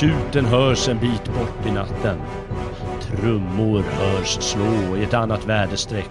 [0.00, 2.18] Tjuten hörs en bit bort i natten.
[3.02, 6.10] Trummor hörs slå i ett annat väderstreck.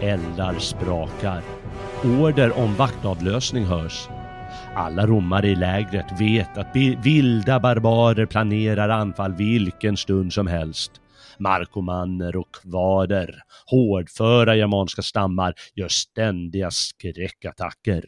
[0.00, 1.42] Eldar sprakar.
[2.04, 4.08] Order om vaktavlösning hörs.
[4.74, 10.92] Alla romare i lägret vet att vilda barbarer planerar anfall vilken stund som helst.
[11.38, 18.04] Markomanner och kvader, hårdföra germanska stammar, gör ständiga skräckattacker.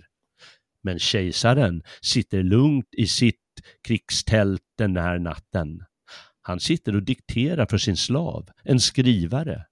[0.82, 3.39] Men kejsaren sitter lugnt i sitt
[3.82, 5.84] krigstält den här natten.
[6.42, 9.66] Han sitter och dikterar för sin slav, en skrivare.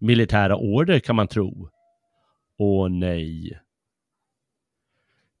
[0.00, 1.68] Militära order kan man tro.
[2.58, 3.60] Åh nej.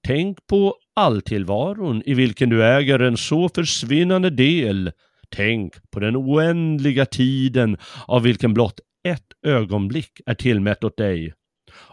[0.06, 4.92] Tänk på alltillvaron i vilken du äger en så försvinnande del.
[5.28, 7.76] Tänk på den oändliga tiden
[8.06, 11.34] av vilken blott ett ögonblick är tillmätt åt dig.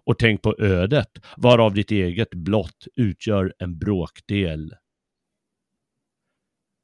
[0.05, 4.73] Och tänk på ödet varav ditt eget blott utgör en bråkdel.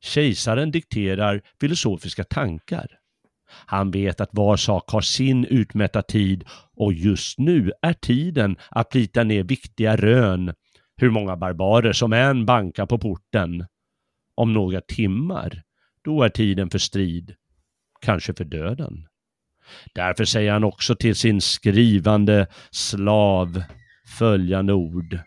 [0.02, 2.88] Kejsaren dikterar filosofiska tankar.
[3.66, 6.44] Han vet att var sak har sin utmätta tid
[6.76, 10.54] och just nu är tiden att plita ner viktiga rön,
[10.96, 13.66] hur många barbarer som än bankar på porten.
[14.36, 15.62] Om några timmar,
[16.04, 17.36] då är tiden för strid,
[18.02, 19.08] kanske för döden.
[19.94, 23.64] Därför säger han också till sin skrivande slav
[24.18, 25.20] följande ord.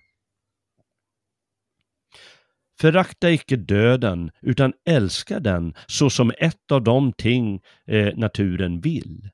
[2.80, 9.28] Förakta icke döden, utan älska den så som ett av de ting eh, naturen vill.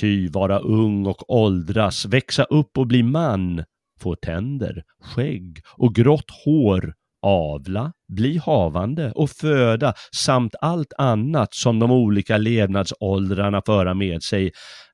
[0.00, 3.64] Ty vara ung och åldras, växa upp och bli man,
[4.00, 11.78] få tänder, skägg och grått hår, avla, bli havande och föda samt allt annat som
[11.78, 14.52] de olika levnadsåldrarna föra med sig,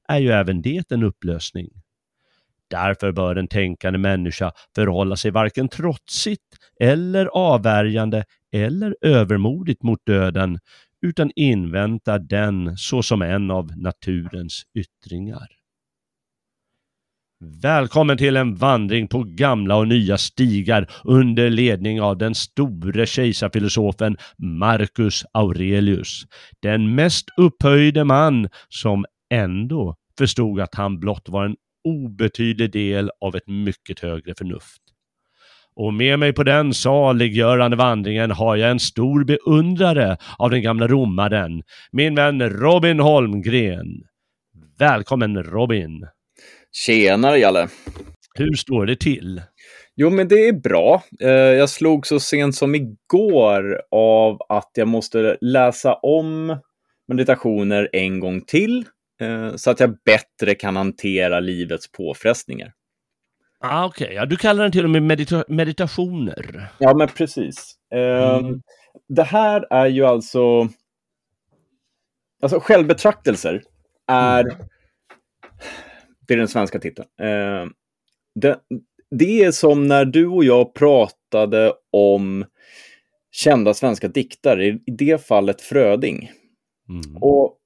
[0.09, 1.69] är ju även det en upplösning.
[2.71, 10.59] Därför bör en tänkande människa förhålla sig varken trotsigt eller avvärjande eller övermodigt mot döden,
[11.07, 15.59] utan invänta den såsom en av naturens yttringar.
[17.63, 24.17] Välkommen till en vandring på gamla och nya stigar under ledning av den store kejsarfilosofen
[24.39, 26.23] Marcus Aurelius.
[26.63, 31.57] Den mest upphöjde man som ändå förstod att han blott var en
[31.89, 34.83] obetydlig del av ett mycket högre förnuft.
[35.77, 40.89] Och med mig på den saliggörande vandringen har jag en stor beundrare av den gamla
[40.89, 41.63] romaren,
[41.93, 43.87] min vän Robin Holmgren.
[44.79, 46.07] Välkommen Robin!
[46.73, 47.69] Tjenare Jalle!
[48.35, 49.43] Hur står det till?
[49.97, 51.03] Jo, men det är bra.
[51.21, 56.59] Eh, jag slog så sent som igår av att jag måste läsa om
[57.09, 58.85] meditationer en gång till
[59.57, 62.73] så att jag bättre kan hantera livets påfrestningar.
[63.61, 64.17] Ah, Okej, okay.
[64.17, 66.69] ja, du kallar den till och med medita meditationer.
[66.79, 67.75] Ja, men precis.
[67.95, 68.63] Eh, mm.
[69.09, 70.69] Det här är ju alltså...
[72.43, 73.63] Alltså självbetraktelser
[74.07, 74.41] är...
[74.41, 74.57] Mm.
[76.27, 77.09] Det är den svenska titeln.
[77.21, 77.67] Eh,
[78.35, 78.59] det,
[79.11, 82.45] det är som när du och jag pratade om
[83.31, 86.31] kända svenska diktare, i det fallet Fröding.
[86.89, 87.17] Mm.
[87.23, 87.59] Och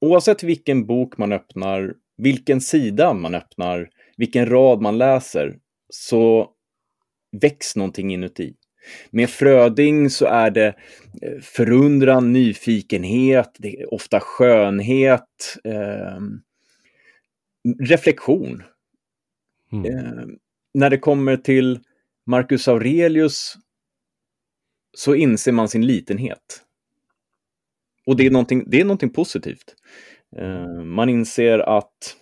[0.00, 6.50] oavsett vilken bok man öppnar, vilken sida man öppnar, vilken rad man läser, så
[7.40, 8.54] väcks någonting inuti.
[9.10, 10.66] Med Fröding så är det
[11.22, 16.20] eh, förundran, nyfikenhet, det är ofta skönhet, eh,
[17.80, 18.62] reflektion.
[19.72, 19.84] Mm.
[19.84, 20.24] Eh,
[20.74, 21.80] när det kommer till
[22.26, 23.56] Marcus Aurelius
[24.96, 26.64] så inser man sin litenhet.
[28.08, 29.74] Och det är någonting, det är någonting positivt.
[30.36, 32.16] Eh, man inser att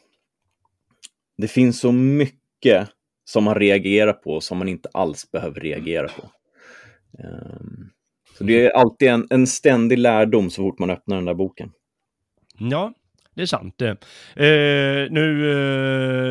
[1.39, 2.89] det finns så mycket
[3.25, 6.31] som man reagerar på som man inte alls behöver reagera på.
[7.19, 7.61] Eh,
[8.39, 11.73] så det är alltid en, en ständig lärdom så fort man öppnar den där boken.
[12.59, 12.93] Ja,
[13.37, 13.83] det är sant.
[13.83, 13.95] Eh,
[15.11, 15.51] nu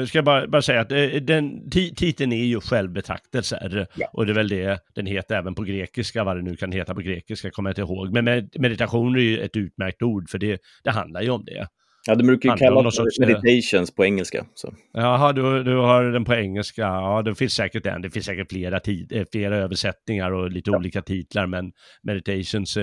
[0.01, 3.87] eh, ska jag bara, bara säga att eh, den titeln är ju självbetraktelser.
[3.95, 4.09] Ja.
[4.13, 6.95] Och det är väl det den heter även på grekiska, vad det nu kan heta
[6.95, 8.13] på grekiska, kommer jag inte ihåg.
[8.13, 11.67] Men med, meditation är ju ett utmärkt ord, för det, det handlar ju om det.
[12.07, 14.45] Ja, det brukar ju kallas sorts, eh, meditations på engelska.
[14.53, 14.73] Så.
[14.93, 16.81] Jaha, du, du har den på engelska.
[16.81, 18.01] Ja, det finns säkert den.
[18.01, 20.77] Det finns säkert flera, tid, eh, flera översättningar och lite ja.
[20.77, 21.71] olika titlar, men
[22.03, 22.73] meditations,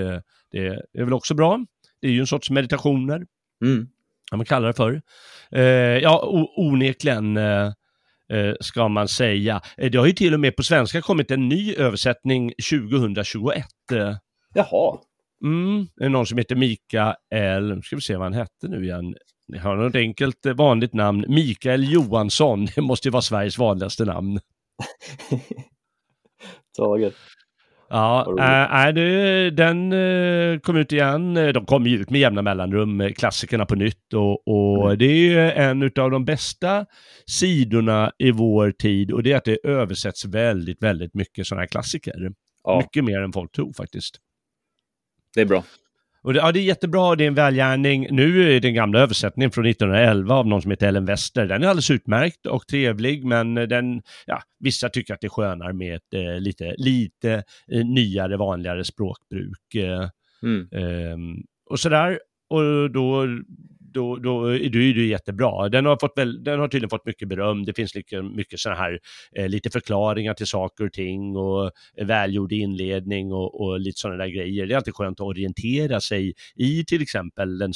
[0.51, 0.67] det
[0.97, 1.65] är väl också bra.
[2.01, 3.25] Det är ju en sorts meditationer.
[3.65, 3.87] Mm
[4.33, 5.01] vad man kallar det för.
[5.51, 5.63] Eh,
[6.03, 6.23] ja,
[6.55, 7.65] onekligen eh,
[8.29, 9.61] eh, ska man säga.
[9.77, 13.65] Eh, det har ju till och med på svenska kommit en ny översättning 2021.
[14.53, 14.97] Jaha.
[15.43, 18.83] Mm, det är någon som heter Mikael, nu ska vi se vad han hette nu
[18.83, 19.15] igen.
[19.47, 24.05] Jag har något enkelt eh, vanligt namn, Mikael Johansson, det måste ju vara Sveriges vanligaste
[24.05, 24.39] namn.
[26.77, 27.15] Taget.
[27.95, 28.25] Ja,
[28.87, 31.33] äh, det, den uh, kom ut igen.
[31.33, 34.13] De kommer ju ut med jämna mellanrum, klassikerna på nytt.
[34.13, 34.97] Och, och mm.
[34.97, 36.85] det är ju en av de bästa
[37.25, 41.67] sidorna i vår tid och det är att det översätts väldigt, väldigt mycket sådana här
[41.67, 42.31] klassiker.
[42.63, 42.77] Ja.
[42.77, 44.17] Mycket mer än folk tror faktiskt.
[45.35, 45.63] Det är bra.
[46.23, 48.07] Och det, ja, det är jättebra, det är en välgärning.
[48.11, 51.45] Nu är den gamla översättningen från 1911 av någon som heter Ellen Wester.
[51.45, 55.73] Den är alldeles utmärkt och trevlig, men den, ja, vissa tycker att det är skönare
[55.73, 59.75] med ett eh, lite, lite eh, nyare, vanligare språkbruk.
[59.75, 60.09] Eh,
[60.43, 60.67] mm.
[60.71, 62.19] Ehm, och sådär.
[62.49, 63.27] Och då
[63.93, 65.69] då, då, då är det jättebra.
[65.69, 67.65] Den har, fått väl, den har tydligen fått mycket beröm.
[67.65, 68.99] Det finns mycket, mycket sådana här
[69.35, 74.29] eh, lite förklaringar till saker och ting och välgjord inledning och, och lite sådana där
[74.29, 74.67] grejer.
[74.67, 77.73] Det är alltid skönt att orientera sig i till exempel den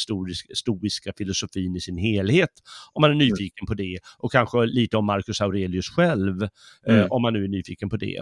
[0.54, 2.52] stoiska filosofin i sin helhet
[2.94, 3.28] om man är mm.
[3.28, 3.68] nyfiken mm.
[3.68, 6.50] på det och kanske lite om Marcus Aurelius själv eh,
[6.88, 7.00] mm.
[7.00, 8.22] eh, om man nu är nyfiken på det.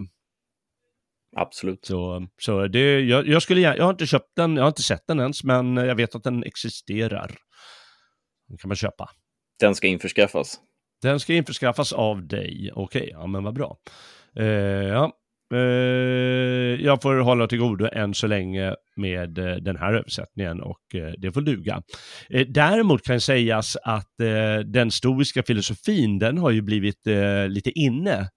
[1.37, 1.85] Absolut.
[1.85, 5.07] Så, så det, jag, jag, skulle, jag har inte köpt den, jag har inte sett
[5.07, 7.31] den ens, men jag vet att den existerar.
[8.47, 9.09] Den kan man köpa.
[9.59, 10.59] Den ska införskaffas?
[11.01, 12.71] Den ska införskaffas av dig.
[12.73, 13.77] Okej, okay, ja men vad bra.
[14.39, 15.11] Uh, ja.
[15.53, 20.81] Uh, jag får hålla till godo än så länge med uh, den här översättningen och
[21.17, 21.81] det får duga.
[22.47, 24.13] däremot kan sägas att
[24.65, 27.01] den stoiska filosofin, den har ju blivit
[27.47, 28.29] lite inne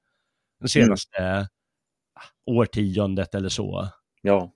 [0.61, 1.47] den senaste mm.
[2.47, 3.89] årtiondet eller så.
[4.23, 4.53] Ja.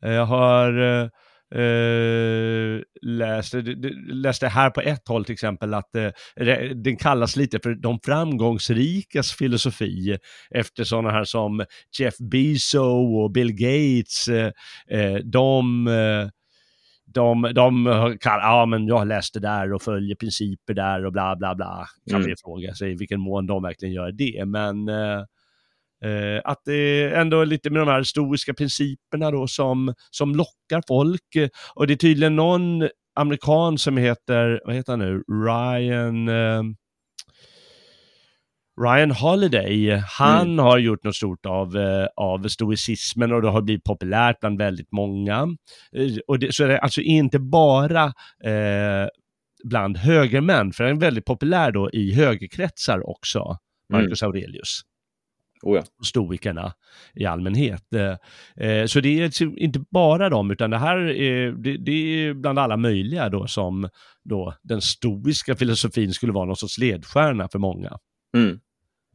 [0.00, 1.10] Jag har
[1.54, 3.62] Uh, läste,
[4.06, 9.32] läste här på ett håll till exempel att uh, den kallas lite för de framgångsrikas
[9.32, 10.18] filosofi
[10.50, 11.64] efter sådana här som
[11.98, 14.28] Jeff Bezos och Bill Gates.
[14.28, 15.88] Uh, de
[17.06, 17.84] de, de
[18.20, 21.86] kan, ja men jag läste där och följer principer där och bla bla bla.
[22.10, 22.28] Kan mm.
[22.28, 24.44] vi fråga sig vilken mån de verkligen gör det.
[24.44, 24.88] Men
[26.04, 30.82] Eh, att det ändå är lite med de här historiska principerna då som, som lockar
[30.88, 31.50] folk.
[31.74, 36.28] Och det är tydligen någon amerikan som heter, vad heter han nu, Ryan...
[36.28, 36.62] Eh,
[38.80, 40.58] Ryan Holiday, han mm.
[40.58, 44.92] har gjort något stort av, eh, av stoicismen och det har blivit populärt bland väldigt
[44.92, 45.56] många.
[45.96, 48.04] Eh, och det, så är det alltså inte bara
[48.44, 49.08] eh,
[49.64, 53.58] bland högermän, för han är väldigt populär då i högerkretsar också,
[53.92, 54.30] Marcus mm.
[54.30, 54.80] Aurelius.
[55.64, 55.82] Oh ja.
[56.04, 56.72] stoikerna
[57.14, 57.82] i allmänhet.
[57.94, 62.34] Eh, eh, så det är inte bara dem, utan det här är, det, det är
[62.34, 63.88] bland alla möjliga då som
[64.24, 67.98] då den stoiska filosofin skulle vara någon sorts ledstjärna för många.
[68.36, 68.60] Mm.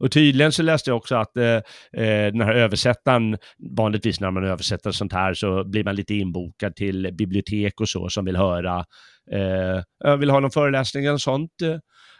[0.00, 1.44] Och tydligen så läste jag också att eh,
[1.92, 3.36] eh, den här översättaren,
[3.76, 8.08] vanligtvis när man översätter sånt här så blir man lite inbokad till bibliotek och så
[8.08, 8.84] som vill höra,
[9.32, 11.52] eh, vill ha någon föreläsning eller sånt.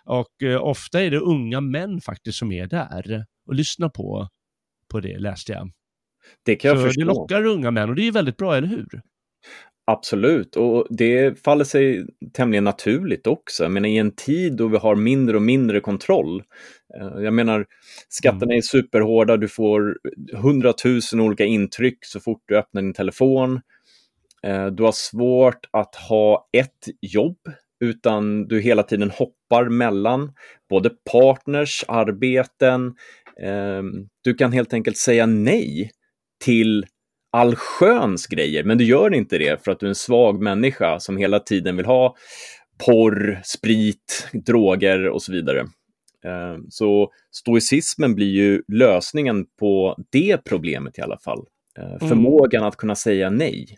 [0.04, 4.28] Och eh, ofta är det unga män faktiskt som är där och lyssna på,
[4.88, 5.70] på det, läste jag.
[6.42, 7.00] Det kan jag så förstå.
[7.00, 9.02] Det lockar unga män och det är väldigt bra, eller hur?
[9.84, 13.62] Absolut, och det faller sig tämligen naturligt också.
[13.62, 16.42] Jag menar i en tid då vi har mindre och mindre kontroll.
[17.00, 17.66] Eh, jag menar,
[18.08, 18.56] skatterna mm.
[18.56, 19.98] är superhårda, du får
[20.36, 23.60] hundratusen olika intryck så fort du öppnar din telefon.
[24.42, 27.38] Eh, du har svårt att ha ett jobb
[27.80, 30.32] utan du hela tiden hoppar mellan
[30.68, 32.94] både partners, arbeten,
[34.24, 35.90] du kan helt enkelt säga nej
[36.44, 36.86] till
[37.32, 41.16] allsköns grejer, men du gör inte det för att du är en svag människa som
[41.16, 42.16] hela tiden vill ha
[42.86, 45.60] porr, sprit, droger och så vidare.
[46.24, 51.44] Ehm, så stoicismen blir ju lösningen på det problemet i alla fall.
[51.78, 52.08] Ehm, mm.
[52.08, 53.76] Förmågan att kunna säga nej.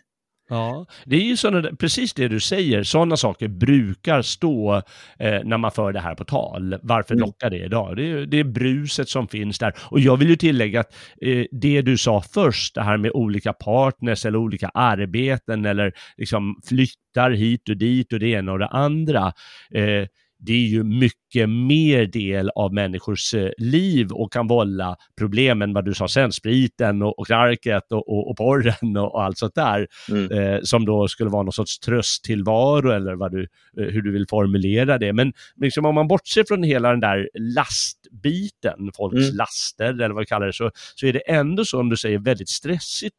[0.53, 4.75] Ja, det är ju sådana, precis det du säger, sådana saker brukar stå
[5.19, 6.75] eh, när man för det här på tal.
[6.81, 7.25] Varför mm.
[7.25, 7.95] lockar det idag?
[7.95, 9.73] Det är, det är bruset som finns där.
[9.79, 13.53] Och jag vill ju tillägga att eh, det du sa först, det här med olika
[13.53, 18.67] partners eller olika arbeten eller liksom flyttar hit och dit och det ena och det
[18.67, 19.33] andra.
[19.73, 20.07] Eh,
[20.45, 25.73] det är ju mycket mer del av människors eh, liv och kan vålla problem än
[25.73, 29.37] vad du sa sen, spriten och, och knarket och, och, och porren och, och allt
[29.37, 30.31] sånt där, mm.
[30.31, 33.41] eh, som då skulle vara någon sorts trösttillvaro eller vad du,
[33.77, 35.13] eh, hur du vill formulera det.
[35.13, 39.35] Men liksom, om man bortser från hela den där lastbiten, folks mm.
[39.35, 42.19] laster eller vad vi kallar det, så, så är det ändå så, om du säger,
[42.19, 43.15] väldigt stressigt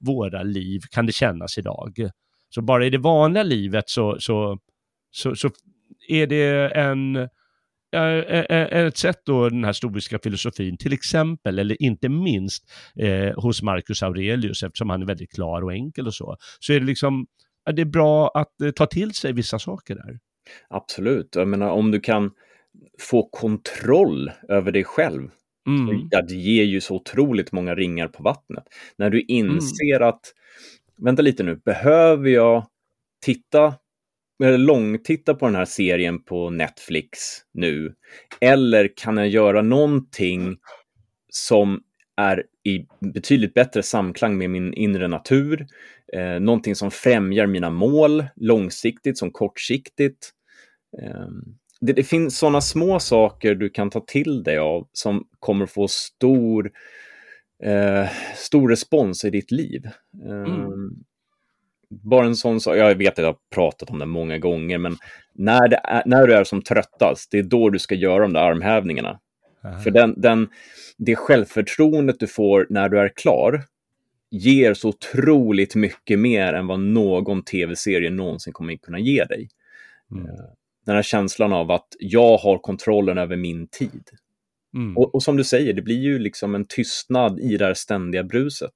[0.00, 2.10] våra liv kan det kännas idag.
[2.54, 4.58] Så bara i det vanliga livet så, så,
[5.10, 5.50] så, så
[6.08, 7.28] är det en,
[8.86, 12.64] ett sätt då den här stoiska filosofin, till exempel, eller inte minst
[12.96, 16.80] eh, hos Marcus Aurelius, eftersom han är väldigt klar och enkel och så, så är
[16.80, 17.26] det liksom,
[17.64, 20.18] är det bra att eh, ta till sig vissa saker där.
[20.68, 22.30] Absolut, jag menar om du kan
[23.00, 25.30] få kontroll över dig själv
[25.68, 26.08] Mm.
[26.08, 28.64] Det ger ju så otroligt många ringar på vattnet.
[28.96, 30.08] När du inser mm.
[30.08, 30.20] att,
[30.96, 32.66] vänta lite nu, behöver jag
[33.24, 33.74] titta
[34.38, 37.18] långtitta på den här serien på Netflix
[37.54, 37.94] nu?
[38.40, 40.56] Eller kan jag göra någonting
[41.28, 41.80] som
[42.16, 45.66] är i betydligt bättre samklang med min inre natur?
[46.12, 50.30] Eh, någonting som främjar mina mål långsiktigt som kortsiktigt.
[51.02, 51.26] Eh,
[51.80, 55.88] det, det, finns sådana små saker du kan ta till dig av som kommer få
[55.88, 56.70] stor,
[57.64, 59.88] eh, stor respons i ditt liv.
[60.24, 60.90] Ehm, mm.
[61.90, 64.96] Bara en sån sak, jag vet att jag har pratat om det många gånger, men
[65.34, 68.40] när, är, när du är som tröttast, det är då du ska göra de där
[68.40, 69.20] armhävningarna.
[69.64, 69.80] Aha.
[69.80, 70.48] För den, den,
[70.96, 73.62] det självförtroendet du får när du är klar
[74.30, 79.48] ger så otroligt mycket mer än vad någon tv-serie någonsin kommer kunna ge dig.
[80.10, 80.26] Mm.
[80.26, 80.44] Eh,
[80.86, 84.10] den här känslan av att jag har kontrollen över min tid.
[84.74, 84.96] Mm.
[84.96, 88.24] Och, och, som du säger, det blir ju liksom en tystnad i det här ständiga
[88.24, 88.74] bruset.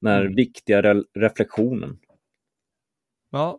[0.00, 0.34] Den här mm.
[0.34, 1.98] viktiga re reflektionen.
[3.34, 3.58] Ja.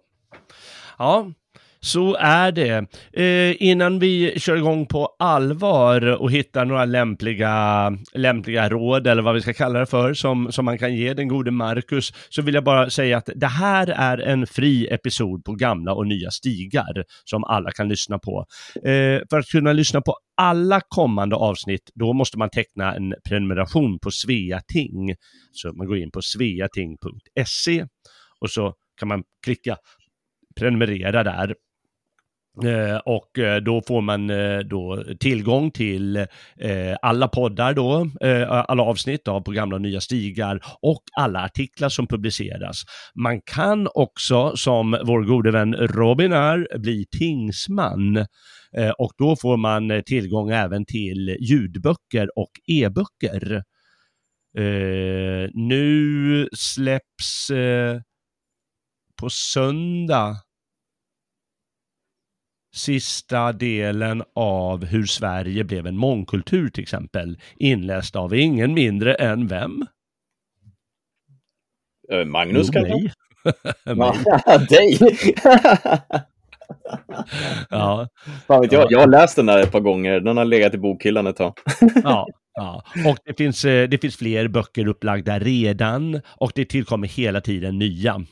[0.97, 1.31] Ja,
[1.79, 2.85] så är det.
[3.13, 9.35] Eh, innan vi kör igång på allvar och hittar några lämpliga, lämpliga råd, eller vad
[9.35, 12.55] vi ska kalla det för, som, som man kan ge den gode Marcus, så vill
[12.55, 17.03] jag bara säga att det här är en fri episod på gamla och nya stigar,
[17.25, 18.45] som alla kan lyssna på.
[18.75, 23.99] Eh, för att kunna lyssna på alla kommande avsnitt, då måste man teckna en prenumeration
[23.99, 25.15] på Sveating.
[25.51, 27.85] Så man går in på sveating.se
[28.39, 29.77] och så kan man klicka
[30.55, 31.55] prenumerera där
[32.63, 36.17] Eh, och eh, då får man eh, då tillgång till
[36.59, 41.43] eh, alla poddar då, eh, alla avsnitt av på gamla och nya stigar och alla
[41.45, 42.83] artiklar som publiceras.
[43.15, 48.17] Man kan också, som vår gode vän Robin är, bli tingsman
[48.77, 53.63] eh, och då får man eh, tillgång även till ljudböcker och e-böcker.
[54.57, 57.51] Eh, nu släpps
[59.15, 60.35] på söndag
[62.75, 69.47] sista delen av hur Sverige blev en mångkultur till exempel, inläst av ingen mindre än
[69.47, 69.85] vem?
[72.13, 72.93] Uh, Magnus kanske?
[72.93, 73.11] Mig.
[74.69, 74.99] dig!
[77.69, 78.07] ja.
[78.47, 80.77] Fan vet jag, jag har läst den där ett par gånger, den har legat i
[80.77, 81.53] bokhyllan ett tag.
[82.03, 87.07] ja, ja, och det finns, eh, det finns fler böcker upplagda redan och det tillkommer
[87.07, 88.25] hela tiden nya.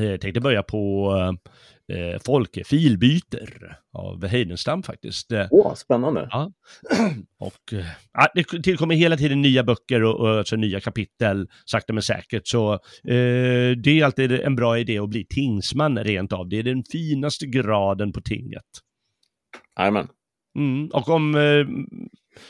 [0.00, 1.12] Jag eh, tänkte börja på
[1.92, 5.32] eh, Folke Filbyter av Heidenstam faktiskt.
[5.32, 6.28] Eh, Åh, oh, spännande.
[6.30, 6.52] Ja.
[7.38, 11.92] och eh, ja, det tillkommer hela tiden nya böcker och, och alltså nya kapitel, sakta
[11.92, 12.46] men säkert.
[12.48, 16.48] Så eh, det är alltid en bra idé att bli tingsman rent av.
[16.48, 18.64] Det är den finaste graden på tinget.
[19.78, 20.08] Jajamän.
[20.56, 21.66] Mm, och om eh,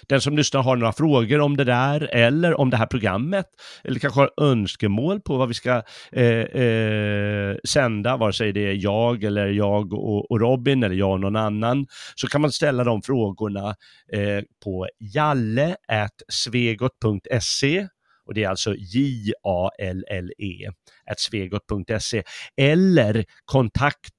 [0.09, 3.47] den som lyssnar har några frågor om det där eller om det här programmet
[3.85, 5.83] eller kanske har önskemål på vad vi ska
[6.13, 11.11] eh, eh, sända, vare sig det är jag eller jag och, och, Robin eller jag
[11.11, 13.69] och någon annan, så kan man ställa de frågorna
[14.13, 17.89] eh, på jalle.svegot.se
[18.27, 20.71] och det är alltså J-A-L-L-E,
[21.17, 22.23] svegot.se
[22.57, 24.15] eller kontakt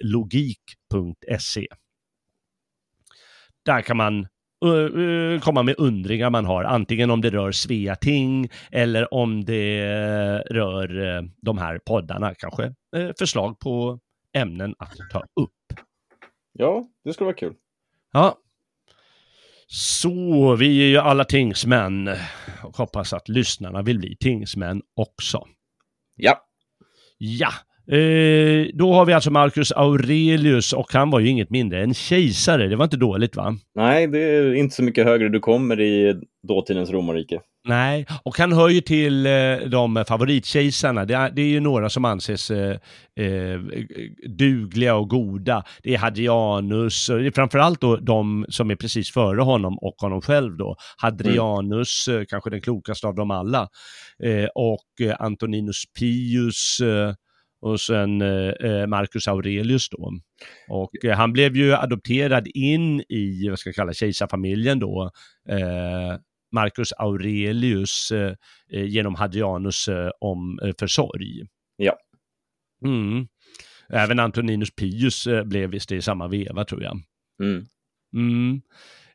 [0.00, 1.66] logik.se.
[3.64, 4.26] Där kan man
[5.40, 9.84] komma med undringar man har, antingen om det rör Sveating eller om det
[10.38, 12.74] rör uh, de här poddarna kanske.
[13.18, 13.98] Förslag på
[14.32, 15.80] ämnen att ta upp.
[16.52, 17.54] Ja, det skulle vara kul.
[18.12, 18.38] Ja.
[19.66, 22.10] Så, vi är ju alla tingsmän
[22.62, 25.46] och hoppas att lyssnarna vill bli tingsmän också.
[26.16, 26.46] Ja.
[27.18, 27.52] Ja,
[27.92, 32.68] Eh, då har vi alltså Marcus Aurelius och han var ju inget mindre än kejsare.
[32.68, 33.56] Det var inte dåligt va?
[33.74, 37.40] Nej, det är inte så mycket högre du kommer i dåtidens romarrike.
[37.68, 41.04] Nej, och han hör ju till eh, de favoritkejsarna.
[41.04, 42.76] Det är, det är ju några som anses eh,
[43.20, 43.60] eh,
[44.28, 45.64] dugliga och goda.
[45.82, 49.94] Det är Hadrianus, och det är framförallt då de som är precis före honom och
[49.98, 50.76] honom själv då.
[50.96, 52.26] Hadrianus, mm.
[52.26, 53.68] kanske den klokaste av dem alla.
[54.24, 56.80] Eh, och Antoninus Pius,
[57.62, 60.12] och sen eh, Marcus Aurelius då.
[60.68, 65.10] Och eh, han blev ju adopterad in i, vad ska jag kalla kejsarfamiljen då,
[65.48, 66.18] eh,
[66.52, 68.34] Marcus Aurelius eh,
[68.72, 71.46] eh genom Hadrianus eh, om eh, försorg.
[71.76, 71.96] Ja.
[72.84, 73.26] Mm.
[73.88, 77.00] Även Antoninus Pius blev visst i samma veva tror jag.
[77.42, 77.66] Mm.
[78.14, 78.60] Mm.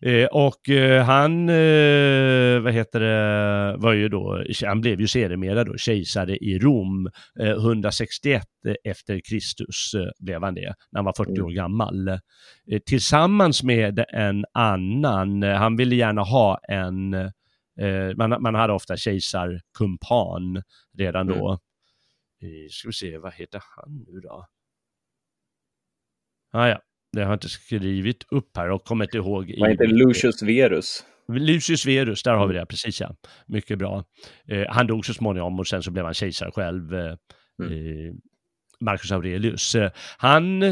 [0.02, 5.64] Eh, och eh, han, eh, vad heter det, var ju då, han blev ju sedermera
[5.64, 7.10] då kejsare i Rom.
[7.40, 8.44] 161
[8.84, 11.46] efter Kristus blev han det, när han var 40 mm.
[11.46, 12.20] år gammal.
[12.86, 17.10] tillsammans med en annan, han ville gärna ha en,
[18.16, 20.64] man, man hade ofta kejsarkumpan
[20.98, 21.60] redan då.
[22.42, 22.70] Mm.
[22.70, 24.46] ska vi se, vad heter han nu då?
[26.52, 26.82] Ah, ja,
[27.18, 29.56] det har jag inte skrivit upp här och kommit ihåg.
[29.60, 31.06] Vad heter Lucius Verus?
[31.28, 33.16] Lucius Verus, där har vi det, precis ja.
[33.48, 34.04] Mycket bra.
[34.48, 37.16] Eh, han dog så småningom och sen så blev han kejsare själv, eh,
[37.64, 37.72] mm.
[37.72, 38.14] Eh,
[38.80, 39.76] Marcus Aurelius.
[39.76, 40.64] Eh, han,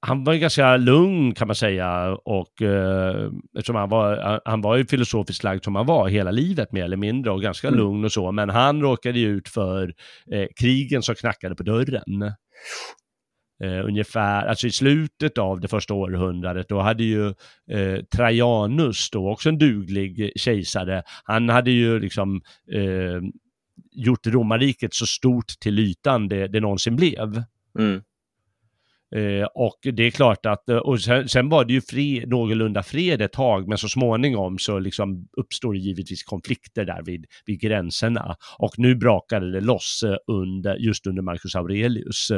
[0.00, 4.76] han var ju ganska lugn kan man säga och eh, eftersom han var, han var
[4.76, 7.80] ju filosofiskt lagd som han var hela livet mer eller mindre och ganska mm.
[7.80, 9.94] lugn och så, men han råkade ju ut för
[10.32, 12.32] eh, krigen som knackade på dörren
[13.62, 17.26] eh, ungefär, alltså i slutet av det första århundradet, då hade ju
[17.70, 23.20] eh, Trajanus, då också en duglig kejsare, han hade ju liksom eh,
[23.92, 27.42] gjort romarriket så stort till ytan det, det någonsin blev.
[27.78, 28.02] Mm.
[29.14, 32.82] Eh, och det är klart att, eh, och sen, sen, var det ju fred, någorlunda
[32.82, 37.60] fred ett tag, men så småningom så liksom uppstår det givetvis konflikter där vid, vid
[37.60, 38.36] gränserna.
[38.58, 42.30] Och nu brakade det loss eh, under, just under Marcus Aurelius.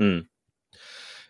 [0.00, 0.24] Mm.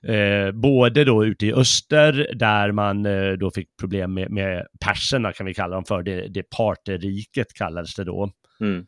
[0.03, 5.33] Eh, både då ute i öster där man eh, då fick problem med, med perserna
[5.33, 8.31] kan vi kalla dem för, det, det parteriket kallades det då.
[8.61, 8.87] Mm.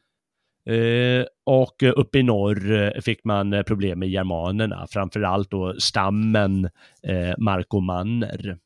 [0.66, 6.64] Eh, och uppe i norr eh, fick man eh, problem med germanerna, framförallt då stammen
[7.02, 8.58] eh, markomanner.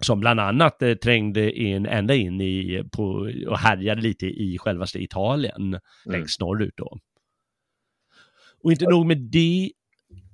[0.00, 3.04] Som bland annat eh, trängde in ända in i, på,
[3.48, 5.80] och härjade lite i självaste Italien, mm.
[6.06, 6.98] längst norrut då.
[8.62, 9.70] Och inte nog med det,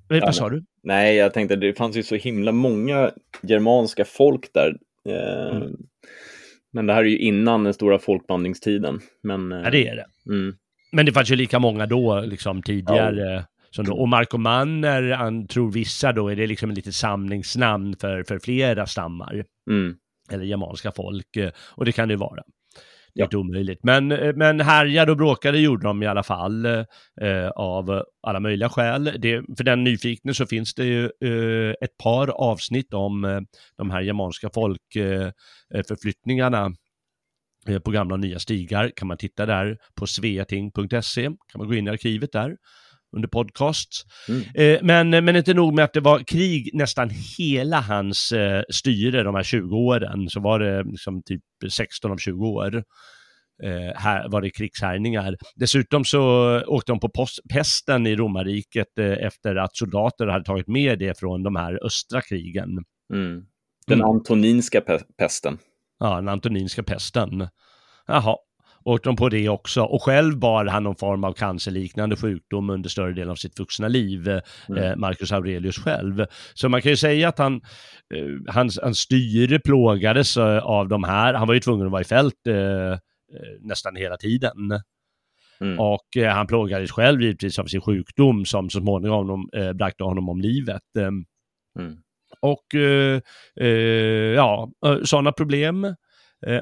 [0.09, 0.65] vad ja, sa du?
[0.83, 3.11] Nej, jag tänkte det fanns ju så himla många
[3.43, 4.77] germanska folk där.
[5.09, 5.77] Eh, mm.
[6.73, 9.01] Men det här är ju innan den stora folkvandringstiden.
[9.23, 10.33] Men, eh, ja, det är det.
[10.33, 10.55] Mm.
[10.93, 13.35] Men det fanns ju lika många då, liksom tidigare.
[13.35, 13.45] Ja.
[13.71, 18.39] Som då, och Markomanner, tror vissa då, är det liksom ett litet samlingsnamn för, för
[18.39, 19.45] flera stammar.
[19.71, 19.95] Mm.
[20.31, 21.37] Eller germanska folk.
[21.37, 22.43] Eh, och det kan det ju vara.
[23.15, 23.81] Det är inte omöjligt.
[23.83, 26.85] Men, eh, men härjade och bråkade gjorde de i alla fall eh,
[27.57, 29.05] av alla möjliga skäl.
[29.19, 33.41] Det, för den nyfikne så finns det ju eh, ett par avsnitt om eh,
[33.77, 36.73] de här germanska folkförflyttningarna
[37.69, 38.93] eh, eh, på gamla och nya stigar.
[38.97, 42.57] Kan man titta där på sveating.se, kan man gå in i arkivet där
[43.17, 43.89] under podcast.
[44.29, 44.43] Mm.
[44.55, 49.23] Eh, men, men inte nog med att det var krig nästan hela hans eh, styre,
[49.23, 51.43] de här 20 åren, så var det liksom typ
[51.73, 52.83] 16 av 20 år.
[53.63, 55.37] Eh, här var det krigshärjningar.
[55.57, 56.21] Dessutom så
[56.67, 61.19] åkte de på post, pesten i romarriket eh, efter att soldater hade tagit med det
[61.19, 62.71] från de här östra krigen.
[63.15, 63.43] Mm.
[63.87, 64.11] Den mm.
[64.11, 64.81] antoninska
[65.19, 65.59] pesten.
[65.99, 67.49] Ja, den antoninska pesten.
[68.07, 68.37] Jaha,
[68.85, 72.89] åkte de på det också och själv bar han någon form av cancerliknande sjukdom under
[72.89, 75.01] större delen av sitt vuxna liv, eh, mm.
[75.01, 76.27] Marcus Aurelius själv.
[76.55, 77.55] Så man kan ju säga att han,
[78.15, 82.03] eh, hans, hans styre plågades eh, av de här, han var ju tvungen att vara
[82.03, 82.99] i fält eh,
[83.61, 84.81] nästan hela tiden.
[85.61, 85.81] Mm.
[85.81, 90.29] Och eh, han plågades själv givetvis av sin sjukdom som så småningom eh, bragte honom
[90.29, 90.83] om livet.
[90.99, 91.25] Mm.
[92.41, 92.75] Och
[94.35, 94.71] ja,
[95.05, 95.93] sådana problem Eh,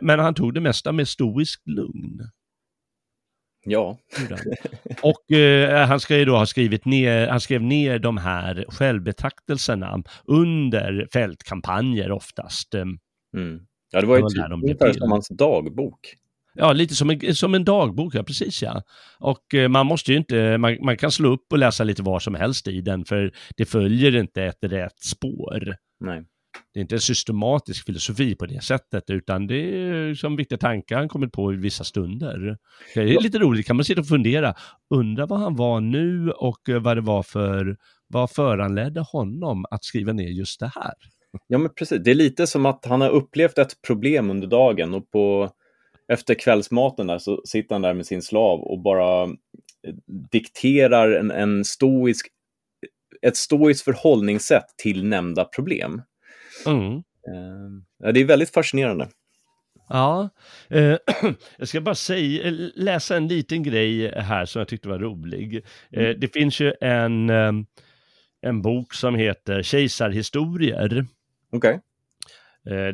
[0.03, 2.21] men han tog det mesta med stoiskt lugn.
[3.67, 3.99] Ja.
[5.03, 10.03] Och eh, han ska ju då ha skrivit ner, han skrev ner de här självbetraktelserna
[10.25, 12.75] under fältkampanjer oftast.
[12.75, 12.81] Eh,
[13.37, 13.61] mm.
[13.91, 16.15] Ja, det var ju ungefär som hans dagbok.
[16.55, 18.83] Ja, lite som en, som en dagbok, ja precis ja.
[19.19, 22.23] Och eh, man måste ju inte, man, man, kan slå upp och läsa lite vad
[22.23, 25.77] som helst i den, för det följer inte ett rätt spår.
[26.01, 26.25] Nej
[26.77, 30.97] det är inte en systematisk filosofi på det sättet, utan det är som viktiga tankar
[30.97, 32.59] han kommit på i vissa stunder.
[32.95, 34.55] Det är lite roligt, kan man sitta och fundera,
[34.95, 39.85] undra vad han var nu och eh, vad det var för, vad föranledde honom att
[39.85, 40.93] skriva ner just det här?
[41.47, 42.03] Ja, men precis.
[42.05, 45.51] Det är lite som att han har upplevt ett problem under dagen och på,
[46.13, 49.95] efter kvällsmaten där så sitter han där med sin slav och bara eh,
[50.31, 52.27] dikterar en, en stoisk,
[53.23, 56.03] ett stoiskt förhållningssätt till nämnda problem.
[56.67, 56.97] Mm.
[56.97, 59.09] Eh, det är väldigt fascinerande.
[59.89, 60.29] Ja,
[60.71, 60.97] eh,
[61.59, 65.65] jag ska bara säga, läsa en liten grej här som jag tyckte var rolig.
[65.93, 66.21] Eh, mm.
[66.21, 67.31] det finns ju en,
[68.41, 71.07] en bok som heter Kejsarhistorier.
[71.53, 71.75] Okej.
[71.75, 71.81] Eh,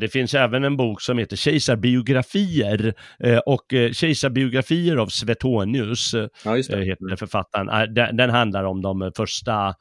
[0.01, 6.55] det finns även en bok som heter Kejsarbiografier eh, och eh, Kejsarbiografier av Svetonius Ja,
[6.55, 7.69] heter författaren.
[7.71, 9.75] Ah, Den, den handlar om de första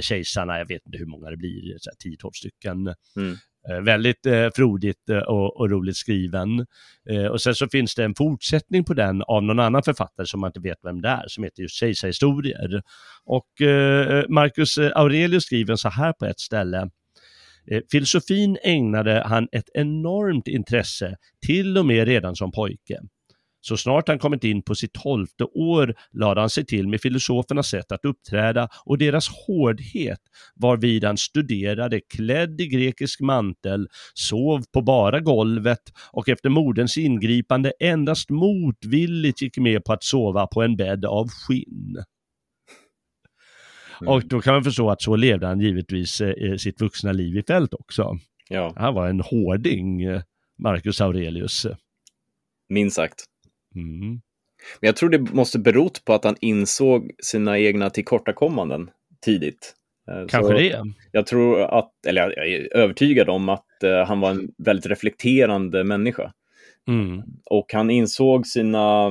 [0.00, 2.94] kejsarna, jag vet inte hur många det blir, 10-12 stycken.
[3.16, 3.36] Mm.
[3.82, 6.66] Väldigt eh, frodigt och, och roligt skriven.
[7.10, 10.40] Eh, och sen så finns det en fortsättning på den av någon annan författare som
[10.40, 12.82] man inte vet vem det är, som heter just Kejsarhistorier.
[13.24, 16.90] Och eh, Marcus Aurelius skriver så här på ett ställe.
[17.70, 22.98] Eh, filosofin ägnade han ett enormt intresse, till och med redan som pojke.
[23.60, 27.68] Så snart han kommit in på sitt tolfte år lade han sig till med filosofernas
[27.68, 30.20] sätt att uppträda och deras hårdhet,
[30.56, 37.72] varvid han studerade klädd i grekisk mantel, sov på bara golvet och efter moderns ingripande
[37.80, 41.96] endast motvilligt gick med på att sova på en bädd av skinn.
[44.00, 44.12] Mm.
[44.12, 47.42] Och då kan man förstå att så levde han givetvis eh, sitt vuxna liv i
[47.42, 48.18] fält också.
[48.48, 50.22] Ja, Han var en hårding, eh,
[50.58, 51.66] Marcus Aurelius.
[52.68, 53.24] minst sagt.
[53.74, 54.20] Mm.
[54.80, 58.90] Men jag tror det måste berott på att han insåg sina egna tillkortakommanden
[59.24, 59.74] tidigt.
[60.10, 60.82] Eh, Kanske så det.
[61.12, 65.84] Jag tror att, eller jag är övertygad om att eh, han var en väldigt reflekterande
[65.84, 66.32] människa.
[66.88, 67.22] Mm.
[67.44, 69.10] Och han insåg sina,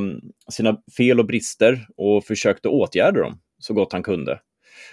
[0.52, 4.40] sina fel och brister och försökte åtgärda dem så gott han kunde.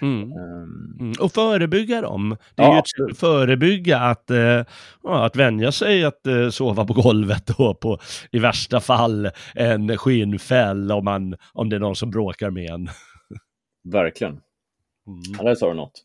[0.01, 0.21] Mm.
[0.31, 1.13] Ehm, Mm.
[1.19, 2.37] Och förebygga dem.
[2.55, 4.63] Det är Ja, ju sätt att förebygga att, eh,
[5.07, 7.99] att vänja sig att eh, sova på golvet då på
[8.31, 12.89] i värsta fall en skinnfäll om, man, om det är någon som bråkar med en.
[13.91, 14.33] verkligen.
[15.07, 15.21] Mm.
[15.37, 16.01] Ja, där sa du något.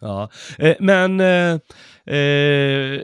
[0.00, 1.52] Ja, eh, men eh,
[2.16, 3.00] eh,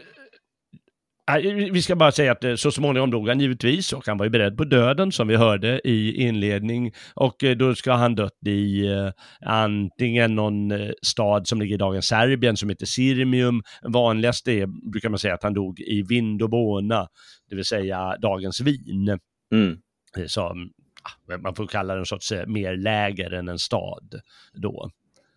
[1.73, 4.31] vi ska bara säga att eh, så småningom dog han givetvis och han var ju
[4.31, 8.87] beredd på döden som vi hörde i inledning och eh, då ska han dött i
[8.87, 9.11] eh,
[9.47, 13.63] antingen någon stad som ligger i dagens Serbien som heter Sirmium.
[13.83, 17.09] Vanligast är, brukar man säga att han dog i Vindobona,
[17.51, 19.19] det vill säga dagens Wien
[19.53, 19.79] Mm.
[20.27, 20.71] som
[21.03, 24.21] ah, man får kalla det en sorts mer läger än en stad
[24.55, 24.91] då.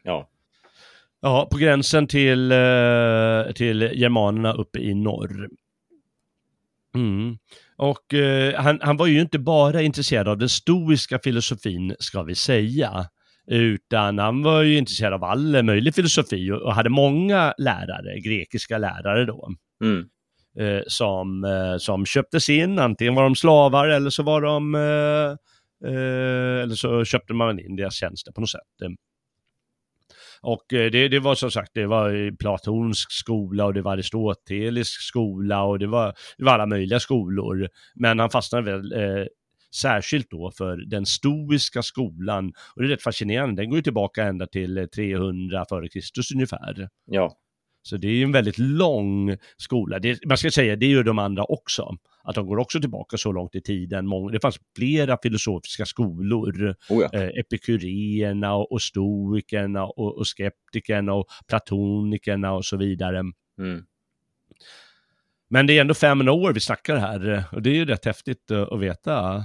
[0.03, 0.29] Ja.
[1.21, 2.49] Ja, på gränsen till,
[3.55, 5.49] till germanerna uppe i norr.
[6.97, 7.37] Mm.
[7.77, 12.35] Och eh, han, han var ju inte bara intresserad av den stoiska filosofin, ska vi
[12.35, 13.05] säga,
[13.51, 18.77] utan han var ju intresserad av all möjlig filosofi och, och hade många lärare, grekiska
[18.77, 19.49] lärare då,
[19.83, 20.05] Mm.
[20.59, 25.31] eh, som, eh, som köptes in, antingen var de slavar eller så var de, eh,
[25.91, 28.61] eh, eller så köpte man in deras tjänster på något sätt.
[30.47, 35.01] Och eh, det, det var som sagt, det var platonsk skola och det var aristotelisk
[35.01, 37.69] skola och det var, det var alla möjliga skolor.
[37.95, 39.25] Men han fastnade väl eh,
[39.75, 42.53] särskilt då för den stoiska skolan.
[42.75, 46.31] Och det är rätt fascinerande, den går ju tillbaka ända till eh, 300 före Kristus
[46.31, 46.89] ungefär.
[47.05, 47.31] Ja.
[47.87, 49.99] Så det är ju en väldigt lång skola.
[49.99, 51.97] Det, man ska säga, det gör de andra också.
[52.23, 54.07] Att de går också tillbaka så långt i tiden.
[54.07, 56.75] Många, det fanns flera filosofiska skolor.
[56.89, 57.19] Oh ja.
[57.19, 63.19] Eh, epikureerna och, och stoikerna och, och skeptikerna och platonikerna och så vidare.
[63.19, 63.83] Mm.
[65.49, 68.51] Men det är ändå 500 år vi snackar här och det är ju rätt häftigt
[68.51, 69.43] eh, att veta.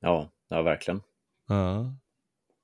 [0.00, 1.00] Ja, ja, verkligen.
[1.48, 1.94] Ja,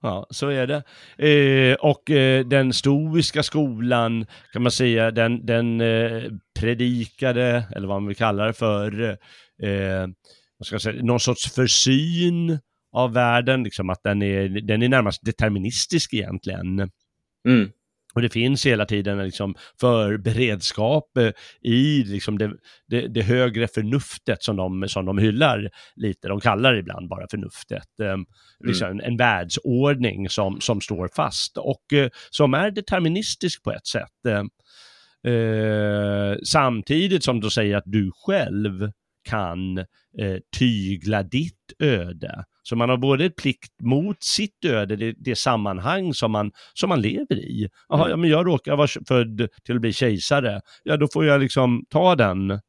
[0.06, 0.82] ja så är det.
[1.28, 6.22] Eh, och eh, den stoiska skolan kan man säga, den, den eh,
[6.58, 9.02] predikade, eller vad man vill kalla det för,
[9.62, 10.06] eh,
[10.58, 12.58] vad ska jag säga, någon sorts försyn
[12.92, 16.90] av världen, liksom att den är, den är närmast deterministisk egentligen.
[17.48, 17.70] Mm.
[18.16, 21.30] Och det finns hela tiden liksom för beredskap eh,
[21.62, 22.52] i liksom det,
[22.88, 26.28] det, det högre förnuftet som de, som de hyllar lite.
[26.28, 28.00] De kallar det ibland bara förnuftet.
[28.02, 28.16] Eh,
[28.66, 33.86] liksom en, en världsordning som, som står fast och eh, som är deterministisk på ett
[33.86, 34.26] sätt.
[35.26, 38.90] Eh, samtidigt som de säger att du själv
[39.28, 42.44] kan eh, tygla ditt öde.
[42.68, 46.88] Så man har både ett plikt mot sitt öde, det, det sammanhang som man, som
[46.88, 47.68] man lever i.
[47.88, 48.10] Jaha, Mm.
[48.10, 50.60] ja, men jag råkar vara född till att bli kejsare.
[50.82, 52.60] Ja, då får jag liksom ta den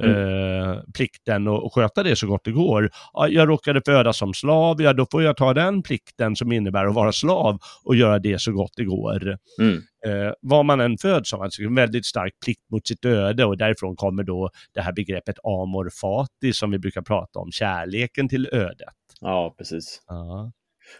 [0.00, 2.90] eh, plikten och, och sköta det så gott det går.
[3.12, 6.86] Ja, jag råkade födas som slav, ja då får jag ta den plikten som innebär
[6.86, 9.36] att vara slav och göra det så gott det går.
[9.60, 9.76] Mm.
[10.06, 13.56] Eh, vad man än föds som, alltså en väldigt stark plikt mot sitt öde och
[13.56, 18.48] därifrån kommer då det här begreppet amor fati som vi brukar prata om, kärleken till
[18.52, 18.94] ödet.
[19.20, 20.02] Ja, precis.
[20.06, 20.52] Ja.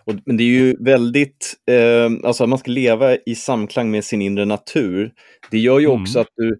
[0.05, 4.23] Och, men det är ju väldigt, eh, alltså man ska leva i samklang med sin
[4.23, 5.13] inre natur.
[5.51, 6.03] Det gör ju Mm.
[6.03, 6.59] också att du,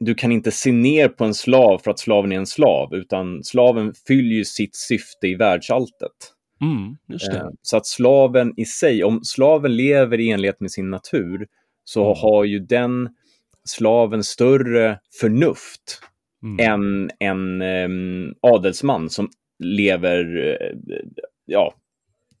[0.00, 3.44] du kan inte se ner på en slav för att slaven är en slav, utan
[3.44, 6.12] slaven fyller ju sitt syfte i världsalltet.
[6.60, 6.96] Mm.
[7.36, 11.46] Eh, Så att slaven i sig, om slaven lever i enlighet med sin natur,
[11.84, 12.16] så Mm.
[12.18, 13.08] har ju den
[13.64, 16.00] slaven större förnuft
[16.42, 16.70] mm.
[16.72, 19.28] än en um, adelsman som
[19.58, 20.56] lever, uh,
[21.46, 21.74] ja,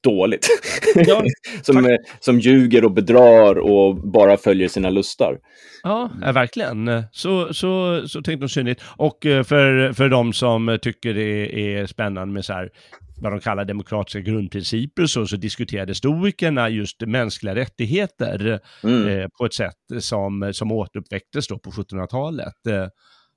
[0.04, 0.48] dåligt.
[0.94, 1.24] Ja,
[1.62, 5.38] som, som ljuger och bedrar och bara följer sina lustar.
[5.82, 7.04] Ja, verkligen.
[7.12, 8.82] Så, så, så tänkte de synligt.
[8.96, 12.70] Och eh, för, för de som tycker det är spännande med så här,
[13.16, 19.08] vad de kallar demokratiska grundprinciper så, så diskuterade stoikerna just mänskliga rättigheter mm.
[19.08, 22.66] eh, på ett sätt som, som återuppväcktes då på 1700-talet.
[22.68, 22.86] Eh,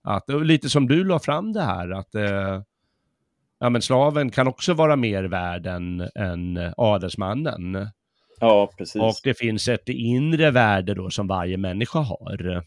[0.04, 2.62] att, lite som du la fram det här, att eh,
[3.60, 7.88] ja, men slaven kan också vara mer värd än, än adelsmannen.
[8.40, 9.02] Ja, precis.
[9.02, 12.64] Och det finns ett inre värde då som varje människa har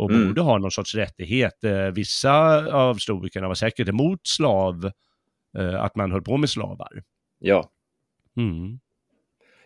[0.00, 0.28] och mm.
[0.28, 1.64] borde ha någon sorts rättighet.
[1.64, 2.32] Eh, vissa
[2.72, 4.90] av stoikerna var säkert emot slav,
[5.58, 7.02] eh, att man höll på med slavar.
[7.38, 7.70] Ja.
[8.36, 8.80] Mm.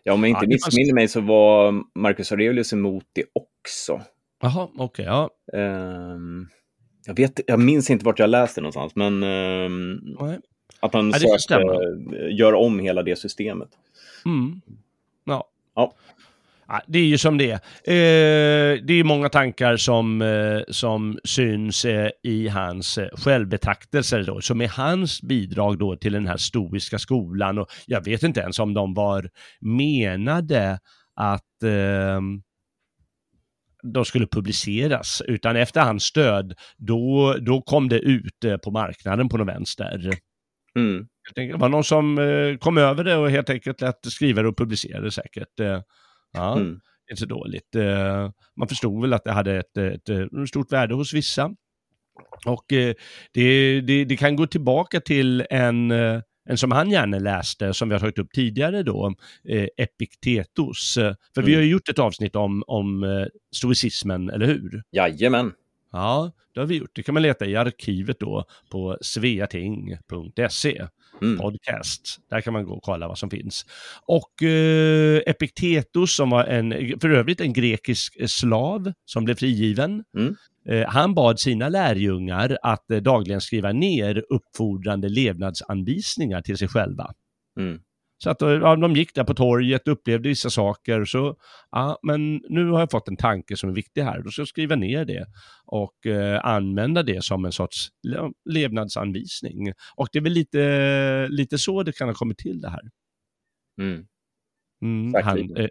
[0.03, 4.01] Ja, om jag inte ja, missminner mig så var Marcus Aurelius emot det också.
[4.43, 5.31] Jaha, okej, okay, ja.
[5.53, 6.49] Um,
[7.07, 10.17] jag, vet, jag minns inte vart jag läste någonstans, men um,
[10.85, 11.65] att han ja, sökte,
[12.31, 13.69] gör om hela det systemet.
[14.27, 14.61] Mm.
[15.25, 15.49] Ja.
[15.75, 15.93] ja.
[16.87, 17.55] Det är ju som det är.
[17.85, 24.61] Eh, det är många tankar som, eh, som syns eh, i hans självbetraktelser då, som
[24.61, 27.59] är hans bidrag då till den här stoiska skolan.
[27.59, 30.79] Och jag vet inte ens om de var menade
[31.15, 31.43] att
[33.83, 39.37] de skulle publiceras, utan efter hans stöd, då, då kom det ut på marknaden på
[39.37, 40.19] någon vänster.
[40.79, 41.07] Mm.
[41.35, 45.01] Det var någon som eh, kom över det och helt enkelt lät skriva och publicera
[45.01, 45.61] det säkert.
[45.61, 45.81] Eh,
[46.33, 46.81] ja, mm.
[47.11, 47.75] inte så dåligt.
[47.75, 51.55] Eh, man förstod väl att det hade ett, ett, ett stort värde hos vissa.
[52.47, 52.97] Och det,
[53.33, 58.01] det, det, kan gå tillbaka till en, en som han gärna läste, som vi har
[58.01, 59.15] tagit upp tidigare då,
[59.77, 60.95] Epiktetos.
[60.95, 61.47] För mm.
[61.47, 64.83] vi har ju gjort ett avsnitt om, om stoicismen, eller hur?
[64.93, 65.53] Jajamän.
[65.95, 66.91] Ja, det har vi gjort.
[66.95, 70.87] Det kan man leta i arkivet då på sveating.se.
[71.23, 71.39] Mm.
[71.39, 72.21] Podcast.
[72.31, 73.67] Där kan man gå och kolla vad som finns.
[74.07, 80.05] Och eh, Epiktetos som var en, för övrigt en grekisk slav som blev frigiven.
[80.17, 80.37] Mm.
[80.69, 87.13] Eh, han bad sina lärjungar att eh, dagligen skriva ner uppfordrande levnadsanvisningar till sig själva.
[87.61, 87.81] Mm.
[88.25, 91.37] Så att ja, de gick där på torget, upplevde vissa saker, så
[91.71, 94.49] ja, men nu har jag fått en tanke som är viktig här, då ska jag
[94.49, 95.27] skriva ner det
[95.67, 97.89] och eh, använda det som en sorts
[98.45, 99.73] levnadsanvisning.
[99.97, 102.91] Och det är väl lite, lite så det kan ha kommit till det här.
[103.81, 104.07] Mm.
[104.83, 105.69] Mm, han, eh,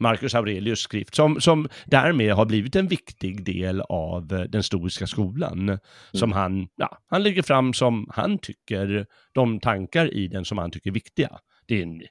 [0.00, 5.06] Marcus Aurelius skrift, som, som därmed har blivit en viktig del av eh, den stoiska
[5.06, 5.68] skolan.
[5.68, 5.78] Mm.
[6.12, 10.70] Som han, ja, han lägger fram som han tycker, de tankar i den som han
[10.70, 11.38] tycker är viktiga.
[11.66, 12.02] Det är en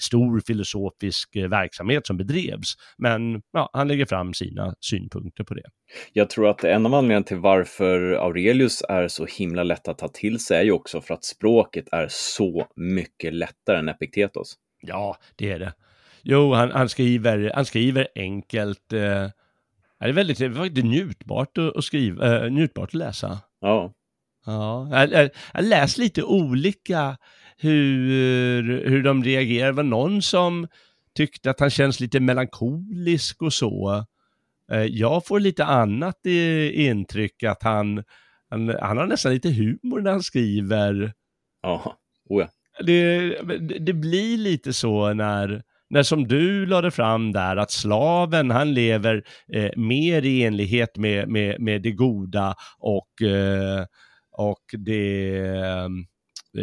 [0.00, 5.64] stor filosofisk eh, verksamhet som bedrevs, men ja, han lägger fram sina synpunkter på det.
[6.12, 10.08] Jag tror att en av anledningarna till varför Aurelius är så himla lätt att ta
[10.08, 14.54] till sig är ju också för att språket är så mycket lättare än Epiktetos.
[14.80, 15.72] Ja, det är det.
[16.30, 18.92] Jo, han, han, skriver, han skriver enkelt.
[18.92, 19.30] Eh,
[20.00, 23.38] det är väldigt, väldigt njutbart att, skriva, eh, njutbart att läsa.
[23.60, 23.92] Ja.
[24.46, 27.16] Ja, jag, jag, jag läst lite olika
[27.56, 29.66] hur, hur de reagerar.
[29.66, 30.68] Det var någon som
[31.14, 34.04] tyckte att han känns lite melankolisk och så.
[34.72, 36.26] Eh, jag får lite annat
[36.72, 38.04] intryck, att han,
[38.50, 41.12] han, han har nästan lite humor när han skriver.
[41.62, 41.96] Ja,
[42.28, 42.48] oh ja.
[42.84, 43.28] Det,
[43.78, 49.24] det blir lite så när, när som du lade fram där att slaven han lever
[49.52, 53.84] eh, mer i enlighet med, med, med det goda och, eh,
[54.32, 55.88] och det, eh,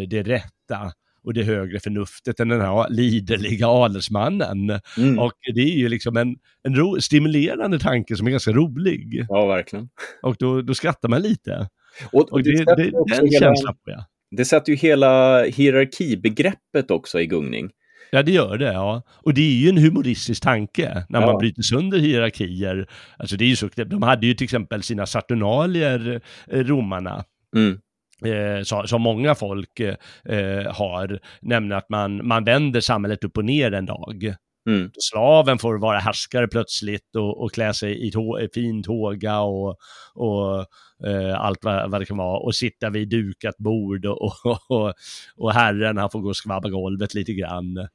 [0.08, 0.92] det rätta
[1.24, 4.80] och det högre förnuftet än den här liderliga adelsmannen.
[4.98, 5.20] Mm.
[5.20, 9.26] Och det är ju liksom en, en ro, stimulerande tanke som är ganska rolig.
[9.30, 9.90] Ja, verkligen.
[10.22, 11.68] Och då, då skrattar man lite.
[12.12, 14.04] Och, och det, det, det, den hela, känslan får jag.
[14.32, 17.70] Det sätter ju hela hierarkibegreppet också i gungning.
[18.16, 18.74] Ja, det gör det.
[18.74, 19.02] Ja.
[19.10, 21.26] Och det är ju en humoristisk tanke när ja.
[21.26, 22.88] man bryter sönder hierarkier.
[23.18, 27.24] Alltså det är ju så, de hade ju till exempel sina saturnalier, eh, romarna.
[27.56, 27.80] Mm.
[28.26, 33.72] Eh, som många folk eh, har, nämligen att man, man vänder samhället upp och ner
[33.72, 34.36] en dag.
[34.70, 34.92] Mm.
[34.98, 39.78] Slaven får vara härskare plötsligt och, och klä sig i, tå, i fin tåga och,
[40.14, 40.60] och
[41.08, 44.34] eh, allt vad, vad, det kan vara och sitta vid dukat bord och,
[44.70, 44.94] och,
[45.38, 47.88] och herren han får gå och skvabba golvet lite grann.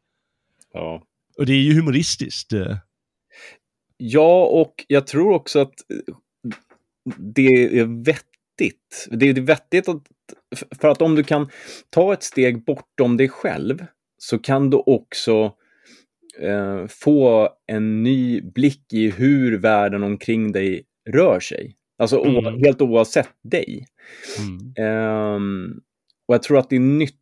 [0.73, 1.03] Ja.
[1.39, 2.53] Och det är ju humoristiskt.
[3.97, 5.75] Ja, och jag tror också att
[7.19, 9.09] det är vettigt.
[9.11, 10.03] Det är vettigt att,
[10.81, 11.51] för att om du kan
[11.91, 13.85] ta ett steg bortom dig själv
[14.19, 15.55] så kan du också
[16.41, 21.77] eh, få en ny blick i hur världen omkring dig rör sig.
[21.99, 22.59] Alltså Mm.
[22.65, 23.87] helt oavsett dig.
[24.39, 24.75] Mm.
[24.89, 25.81] Ehm,
[26.29, 27.20] och jag tror att det är nyttigt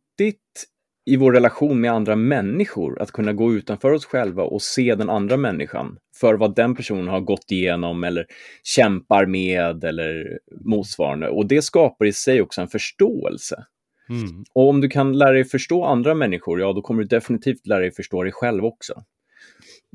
[1.09, 5.09] i vår relation med andra människor att kunna gå utanför oss själva och se den
[5.09, 8.25] andra människan för vad den personen har gått igenom eller
[8.63, 11.29] kämpar med eller motsvarande.
[11.29, 13.65] Och det skapar i sig också en förståelse.
[14.09, 14.43] Mm.
[14.53, 17.79] Och om du kan lära dig förstå andra människor, ja då kommer du definitivt lära
[17.79, 18.93] dig förstå dig själv också.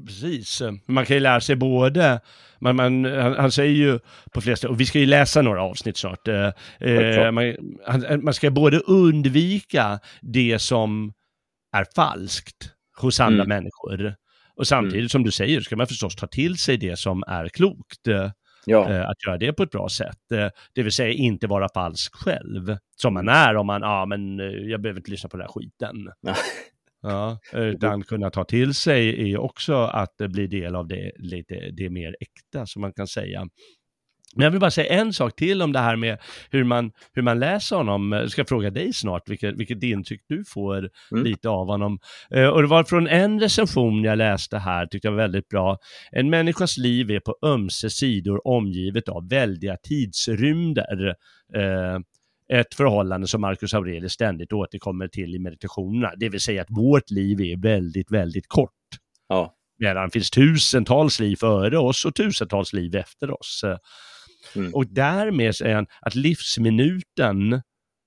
[0.07, 0.63] Precis.
[0.87, 2.21] Man kan ju lära sig både,
[2.61, 3.99] man, man, han, han säger ju
[4.33, 7.55] på flesta, och vi ska ju läsa några avsnitt snart, eh, eh, man,
[7.87, 11.13] han, man ska både undvika det som
[11.77, 13.49] är falskt hos andra Mm.
[13.49, 14.15] människor,
[14.57, 18.07] och samtidigt som du säger ska man förstås ta till sig det som är klokt.
[18.09, 18.31] eh,
[18.67, 20.33] Ja, eh, att göra det på ett bra sätt.
[20.35, 24.07] Eh, det vill säga inte vara falsk själv, som man är om man, ja ah,
[24.07, 24.39] men
[24.71, 25.97] jag behöver inte lyssna på den här skiten.
[27.05, 27.39] Ja.
[27.53, 32.17] Utan kunna ta till sig är också att blir del av det lite, det mer
[32.21, 33.49] äkta som man kan säga.
[34.37, 36.19] Men jag vill bara säga en sak till om det här med
[36.51, 38.13] hur man, hur man läser honom.
[38.13, 41.25] Jag ska fråga dig snart vilket, vilket intryck du får Mm.
[41.25, 41.99] lite av honom.
[42.31, 45.79] Eh, och det var från en recension jag läste här, tyckte jag var väldigt bra.
[46.13, 51.09] En människas liv är på ömse sidor omgivet av väldiga tidsrymder.
[51.55, 51.99] Eh,
[52.53, 56.13] ett förhållande som Marcus Aurelius ständigt återkommer till i meditationerna.
[56.17, 58.71] Det vill säga att vårt liv är väldigt, väldigt kort.
[59.29, 59.55] ja.
[59.79, 63.65] Medan det finns tusentals liv före oss och tusentals liv efter oss.
[64.57, 64.75] Mm.
[64.75, 67.63] Och därmed säger han att livsminuten,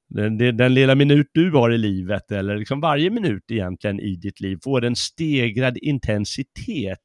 [0.09, 4.15] den, den, den lilla minut du har i livet, eller liksom varje minut egentligen i
[4.15, 6.99] ditt liv, får en stegrad intensitet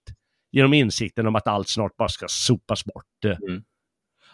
[0.53, 3.25] genom insikten om att allt snart bara ska sopas bort.
[3.25, 3.63] Mm.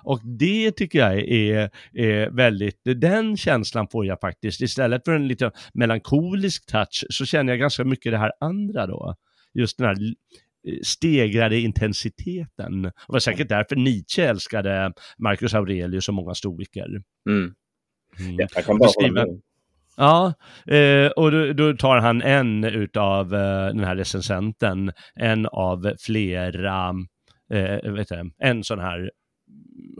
[0.03, 5.29] Och det tycker jag är, är väldigt, den känslan får jag faktiskt, istället för en
[5.29, 9.15] lite melankolisk touch, så känner jag ganska mycket det här andra då.
[9.55, 9.97] Just den här
[10.69, 12.83] eh, stegrade intensiteten.
[12.83, 16.89] Det var säkert därför Nietzsche älskade Marcus Aurelius och många stoiker.
[17.29, 17.55] Mm.
[18.21, 18.37] Mm.
[18.39, 19.41] Ja, Jag kan bara med.
[19.99, 20.35] Ja,
[20.67, 26.95] eh, och då, då tar han en utav eh, den här recensenten, en av flera,
[27.53, 29.11] eh, vet du, en sån här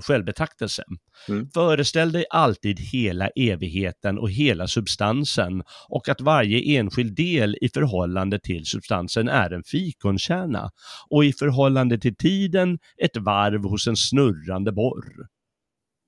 [0.01, 0.85] självbetraktelse.
[1.29, 1.51] Mm.
[1.51, 8.39] Föreställ dig alltid hela evigheten och hela substansen och att varje enskild del i förhållande
[8.39, 10.71] till substansen är en fikonkärna
[11.09, 15.27] och i förhållande till tiden ett varv hos en snurrande borr.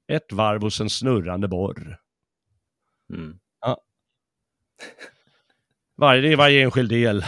[0.08, 1.96] Ett varv hos en snurrande borr.
[3.12, 3.38] Mm.
[6.00, 7.16] Varje, det är varje enskild del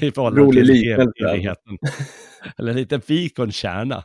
[0.00, 1.78] i förhållande Rolig till evigheten.
[2.58, 4.04] Eller en liten fikonkärna.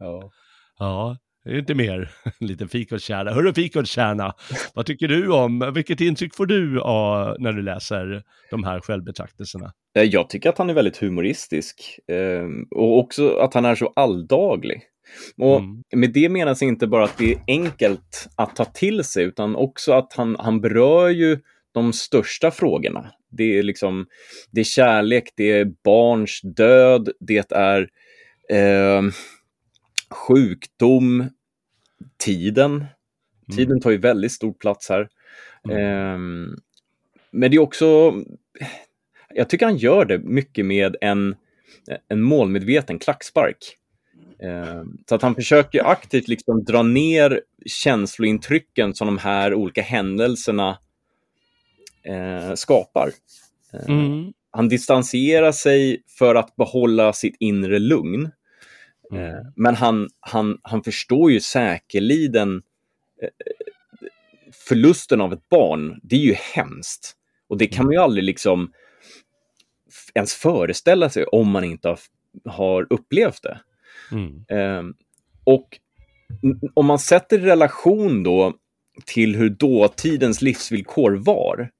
[0.00, 0.30] Ja.
[0.78, 2.10] Ja, det är inte mer.
[2.40, 3.30] En liten fikonkärna.
[3.32, 4.34] Hörru fikonkärna,
[4.74, 9.72] vad tycker du om, vilket intryck får du av när du läser de här självbetraktelserna?
[9.96, 12.46] Eh, Jag tycker att han är väldigt humoristisk eh,
[12.78, 14.82] och också att han är så alldaglig.
[15.38, 15.82] Och Mm.
[15.94, 19.92] med det menas inte bara att det är enkelt att ta till sig, utan också
[19.92, 21.38] att han, han berör ju
[21.74, 23.10] de största frågorna.
[23.30, 24.06] Det är liksom,
[24.50, 27.80] det är kärlek, det är barns död, det är
[28.50, 29.02] eh,
[30.10, 31.30] sjukdom,
[32.16, 32.84] tiden.
[33.56, 35.08] Tiden tar ju väldigt stor plats här.
[35.64, 35.76] Mm.
[35.78, 36.56] Ehm,
[37.30, 38.14] men det är också,
[39.34, 41.36] jag tycker han gör det mycket med en,
[42.08, 43.76] en målmedveten klackspark.
[44.42, 50.78] Ehm, så att han försöker aktivt liksom dra ner känslointrycken som de här olika händelserna
[52.02, 53.10] eh, skapar.
[53.72, 54.32] Ehm, Mm.
[54.50, 58.30] Han distanserar sig för att behålla sitt inre lugn.
[59.10, 59.24] Mm.
[59.24, 62.62] Eh, Men han, han, han förstår ju säkerligen
[63.22, 63.28] eh,
[64.52, 66.00] förlusten av ett barn.
[66.02, 67.16] Det är ju hemskt.
[67.48, 68.72] Och det kan man ju aldrig liksom
[70.14, 71.96] ens föreställa sig om man inte
[72.44, 73.60] har, upplevt det.
[74.12, 74.44] Mm.
[74.48, 74.94] Eh,
[75.44, 75.78] och
[76.74, 78.54] om man sätter relation då
[79.06, 81.70] till hur dåtidens livsvillkor var,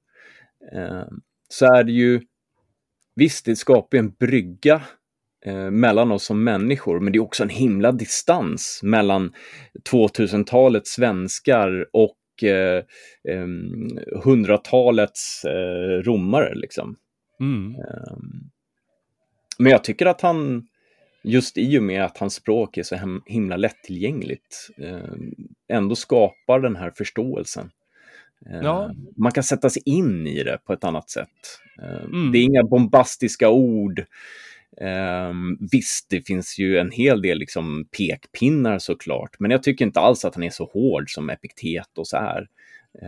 [0.73, 1.03] eh,
[1.47, 2.21] så är det ju,
[3.15, 4.81] visst, det skapar en brygga
[5.45, 9.33] eh, mellan oss som människor, men det är också en himla distans mellan
[9.91, 12.83] 2000-talets svenskar och eh,
[13.29, 13.87] em,
[14.23, 16.55] 100-talets eh, romare.
[16.55, 16.95] Liksom.
[17.39, 17.75] Mm.
[17.75, 18.49] Ehm,
[19.59, 20.67] Men jag tycker att han,
[21.23, 25.31] just i och med att hans språk är så hem- himla lättillgängligt, ehm,
[25.73, 27.71] ändå skapar den här förståelsen.
[28.49, 28.91] Ehm, Ja.
[29.17, 31.27] Man kan sätta sig in i det på ett annat sätt.
[32.05, 32.31] Mm.
[32.31, 34.05] Det är inga bombastiska ord.
[34.81, 39.99] Ehm, visst, det finns ju en hel del liksom pekpinnar såklart, men jag tycker inte
[39.99, 42.47] alls att han är så hård som Epiktetos är.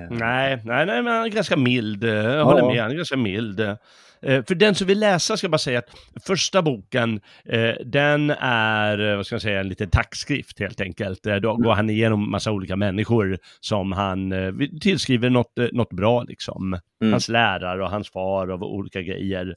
[0.09, 2.03] Nej, nej, nej, men han är ganska mild.
[2.03, 2.67] Jag håller Ja.
[2.73, 3.59] med, han är ganska mild.
[3.59, 3.75] Eh,
[4.21, 5.89] För den som vill läsa ska jag bara säga att
[6.27, 11.23] första boken, eh, den är, eh, vad ska jag säga, en liten tackskrift helt enkelt.
[11.41, 14.33] Då går han igenom massa olika människor som han
[14.81, 16.73] tillskriver något, något bra liksom.
[17.01, 17.13] Mm.
[17.13, 19.55] Hans lärare och hans far och olika grejer.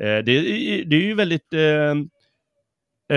[0.00, 1.94] Eh, Det, är- det är ju väldigt, eh,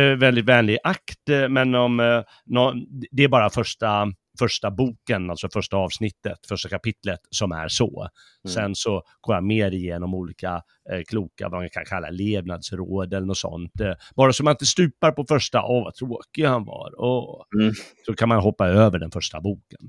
[0.02, 1.20] eh, väldigt vänlig akt,
[1.50, 2.74] men om, nå-
[3.12, 4.08] det är bara första,
[4.40, 8.02] första boken, alltså första avsnittet, första kapitlet som är så.
[8.46, 8.54] Mm.
[8.54, 10.62] Sen så går jag mer igenom olika
[10.92, 13.82] eh, kloka, vad man kan kalla levnadsråd eller något sånt.
[13.82, 17.44] Eh, bara så man inte stupar på första, åh vad tråkig han var, åh.
[17.62, 17.74] Mm.
[18.06, 19.80] Så kan man hoppa över den första boken.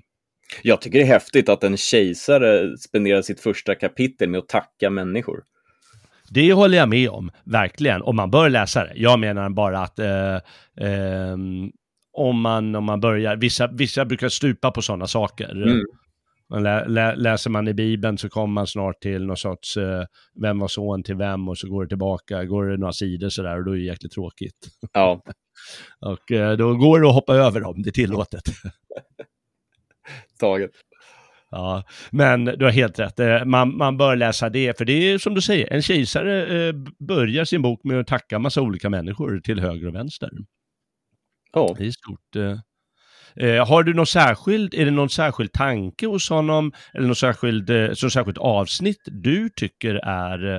[0.63, 4.91] Jag tycker det är häftigt att en kejsare spenderar sitt första kapitel med att tacka
[4.91, 5.43] människor.
[6.31, 8.03] Det håller jag med om, verkligen.
[8.03, 8.93] Och man bör läsa det.
[8.97, 10.39] Jag menar bara att eh,
[10.81, 11.71] ehm,
[12.13, 15.63] om, man, om man börjar, vissa, vissa brukar stupa på sådana saker.
[15.63, 15.85] Mm.
[16.51, 20.05] Man lä, lä, läser man i Bibeln så kommer man snart till någon sorts, eh,
[20.43, 23.59] vem var son till vem och så går det tillbaka, går det några sidor sådär
[23.59, 24.69] och då är det jäkligt tråkigt.
[24.93, 25.23] Ja,
[26.01, 28.43] Och eh, då går det att hoppa över dem, det är tillåtet.
[30.41, 30.71] taget.
[31.51, 33.21] Ja, men du har helt rätt.
[33.21, 36.75] Eh, Man, man bör läsa det, för det är som du säger, en kejsare eh,
[36.99, 40.31] börjar sin bok med att tacka massa olika människor till höger och vänster.
[41.53, 41.75] Ja.
[41.79, 42.37] Det är stort.
[42.37, 42.59] eh.
[43.67, 47.93] Har du något särskilt, är det någon särskild tanke hos honom, eller något särskilt, eh,
[47.93, 50.55] så särskilt avsnitt du tycker är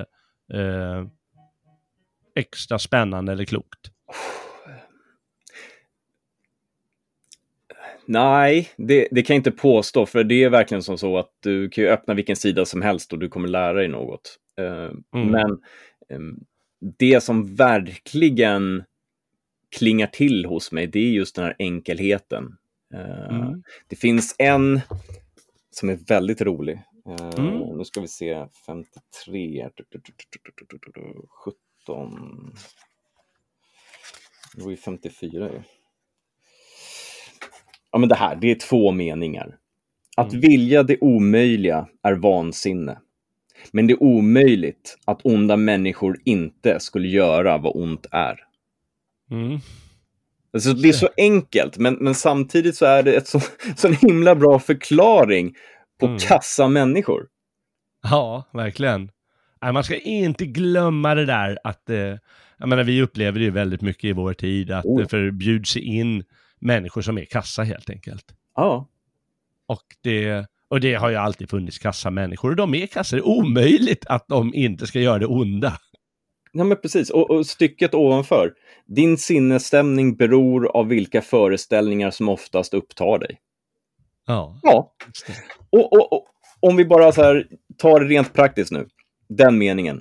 [0.54, 1.06] eh,
[2.36, 3.90] extra spännande eller klokt?
[8.12, 11.68] Nej, det, det kan jag inte påstå, för det är verkligen som så att du
[11.70, 14.38] kan ju öppna vilken sida som helst och du kommer lära dig något.
[14.58, 15.28] Eh, Mm.
[15.30, 15.60] Men
[16.08, 16.40] ehm,
[16.98, 18.84] det som verkligen
[19.76, 22.56] klingar till hos mig, det är just den här enkelheten.
[22.94, 23.62] Eh, Mm.
[23.88, 24.80] Det finns en
[25.70, 26.80] som är väldigt rolig.
[27.08, 27.76] Eh, Mm.
[27.78, 29.68] Nu ska vi se, 53,
[31.44, 32.54] 17.
[34.54, 35.62] Det var ju 54 ju.
[37.92, 39.56] Ja, men det här, det är två meningar.
[40.16, 40.40] Att Mm.
[40.40, 42.98] vilja det omöjliga är vansinne.
[43.72, 48.40] Men det är omöjligt att onda människor inte skulle göra vad ont är.
[49.30, 49.58] Mm.
[50.52, 53.40] Alltså, det är så enkelt, men, men samtidigt så är det ett så,
[53.76, 55.54] så en himla bra förklaring
[56.00, 56.18] på Mm.
[56.18, 57.26] kassa människor.
[58.02, 59.10] Ja, verkligen.
[59.72, 61.96] Man ska inte glömma det där att, eh,
[62.58, 64.98] jag menar vi upplever det ju väldigt mycket i vår tid, att Oh.
[65.00, 66.24] det förbjuds in
[66.62, 68.24] människor som är kassa helt enkelt.
[68.56, 68.88] Ja,
[69.66, 73.16] Och det, och det har ju alltid funnits kassa människor och de är kassa.
[73.16, 75.78] Det är omöjligt att de inte ska göra det onda.
[76.52, 77.10] ja men precis.
[77.10, 78.52] Och, och stycket ovanför.
[78.86, 83.38] Din sinnesstämning beror av vilka föreställningar som oftast upptar dig.
[84.26, 84.92] Ja, Ja,
[85.70, 86.26] och, och, och
[86.60, 87.46] om vi bara så här
[87.78, 88.88] tar det rent praktiskt nu.
[89.28, 90.00] Den meningen.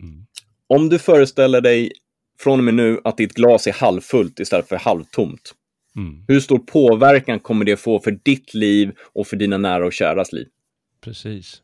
[0.00, 0.26] Mm.
[0.66, 1.92] Om du föreställer dig
[2.40, 5.54] från och med nu att ditt glas är halvfullt istället för halvtomt.
[5.96, 6.24] Mm.
[6.28, 10.32] Hur stor påverkan kommer det få för ditt liv och för dina nära och käras
[10.32, 10.46] liv?
[11.04, 11.62] Precis.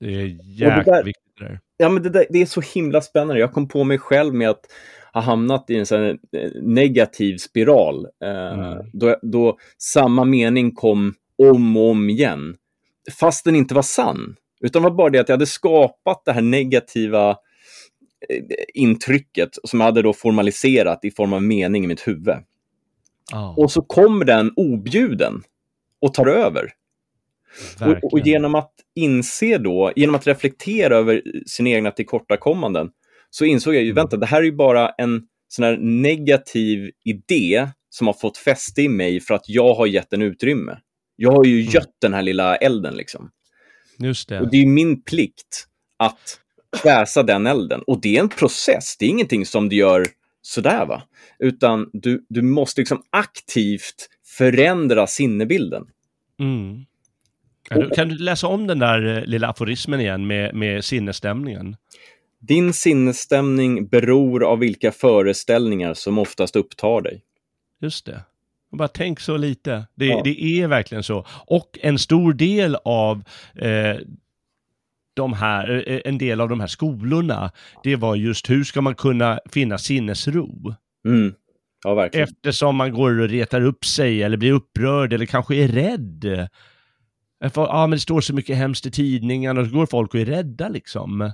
[0.00, 0.26] Det är
[0.60, 1.60] jäkligt där- viktigt där.
[1.76, 3.40] Ja, men det, där, det är så himla spännande.
[3.40, 4.64] Jag kom på mig själv med att
[5.12, 6.16] ha hamnat i en sån eh,
[6.62, 8.06] negativ spiral.
[8.24, 8.90] Eh, Mm.
[8.92, 11.14] då, då samma mening kom
[11.52, 12.56] om och om igen.
[13.18, 14.36] Fast den inte var sann.
[14.60, 18.42] Utan var bara det att jag hade skapat det här negativa eh,
[18.74, 22.34] intrycket som jag hade då formaliserat i form av mening i mitt huvud.
[23.32, 25.42] Ja, Och så kommer den objuden
[26.00, 26.72] och tar över.
[27.80, 32.90] Och, och genom att inse då, genom att reflektera över sina egna tillkortakommanden,
[33.30, 33.94] så insåg jag ju, Mm.
[34.02, 38.82] vänta, det här är ju bara en sån här negativ idé som har fått fäste
[38.82, 40.78] i mig för att jag har gett den utrymme.
[41.16, 41.72] Jag har ju Mm.
[41.72, 43.30] gött den här lilla elden liksom.
[43.98, 44.40] Just det.
[44.40, 45.66] Och det är min plikt
[45.96, 46.40] att
[46.82, 47.80] kväsa den elden.
[47.86, 50.06] Och det är en process, det är ingenting som du gör
[50.46, 51.02] sådär va.
[51.38, 55.86] Utan du, du måste liksom aktivt förändra sinnebilden.
[56.40, 56.84] Mm.
[57.68, 61.76] Kan du, kan du läsa om den där eh, lilla aforismen igen med, med sinnesstämningen?
[62.40, 67.22] Din sinnesstämning beror av vilka föreställningar som oftast upptar dig.
[67.80, 68.24] Just det.
[68.70, 69.86] Och Bara tänk så lite.
[69.94, 70.20] Det, Ja.
[70.24, 71.26] det är verkligen så.
[71.46, 73.22] Och en stor del av
[73.54, 73.96] eh,
[75.14, 77.50] de här, eh, en del av de här skolorna,
[77.82, 80.74] det var just hur ska man kunna finna sinnesro?
[81.08, 81.34] Mm.
[81.84, 82.28] Ja, verkligen.
[82.28, 86.48] Eftersom man går och retar upp sig eller blir upprörd eller kanske är rädd.
[87.54, 90.24] Ja, men det står så mycket hemskt i tidningen och så går folk och är
[90.24, 91.32] rädda liksom.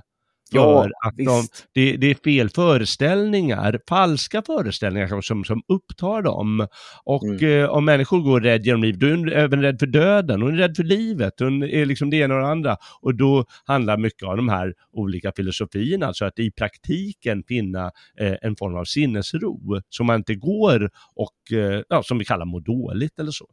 [0.53, 6.67] Ja, att de, det, det är fel föreställningar, falska föreställningar som, som upptar dem.
[7.03, 7.63] Och Mm.
[7.63, 10.53] eh, om människor går rädd genom livet, då är hon även rädd för döden, hon
[10.53, 12.77] är rädd för livet, hon är liksom det ena och det andra.
[13.01, 18.35] Och då handlar mycket av de här olika filosofierna, alltså att i praktiken finna eh,
[18.41, 22.59] en form av sinnesro, så man inte går och, eh, ja, som vi kallar må
[22.59, 23.45] dåligt eller så.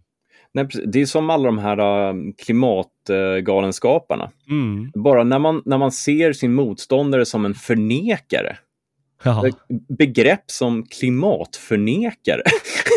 [0.55, 4.31] Nej, det är som alla de här uh, klimatgalenskaparna.
[4.51, 4.91] Mm.
[4.95, 8.59] Bara när man, när man ser sin motståndare som en förnekare,
[9.25, 9.45] Ja.
[9.99, 12.43] begrepp som klimatförnekare.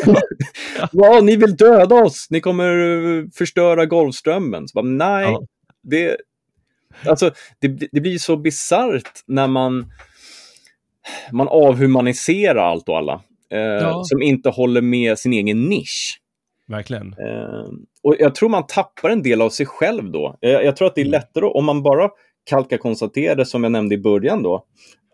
[0.91, 4.66] ja, ni vill döda oss, ni kommer uh, förstöra Golfströmmen.
[4.74, 5.38] Bara, nej,
[5.84, 6.18] det,
[7.06, 9.91] alltså, det, det blir så bisarrt när man,
[11.32, 13.22] man avhumaniserar allt och alla.
[13.52, 14.04] Eh, Ja.
[14.06, 16.20] Som inte håller med sin egen nisch.
[16.72, 17.13] Verkligen.
[17.19, 17.65] Eh,
[18.03, 20.38] och jag tror man tappar en del av sig själv då.
[20.41, 21.11] Eh, jag tror att det är Mm.
[21.11, 22.09] lättare om man bara
[22.49, 24.65] kallt kan konstatera, som jag nämnde i början då,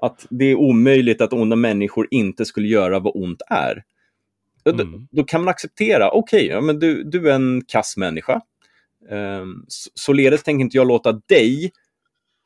[0.01, 3.83] att det är omöjligt att onda människor inte skulle göra vad ont är.
[4.63, 4.91] Då- Mm.
[4.91, 8.41] Då, då kan man acceptera, okej, ja, men du, du är en kass människa.
[9.11, 11.71] Um, således tänker inte jag låta dig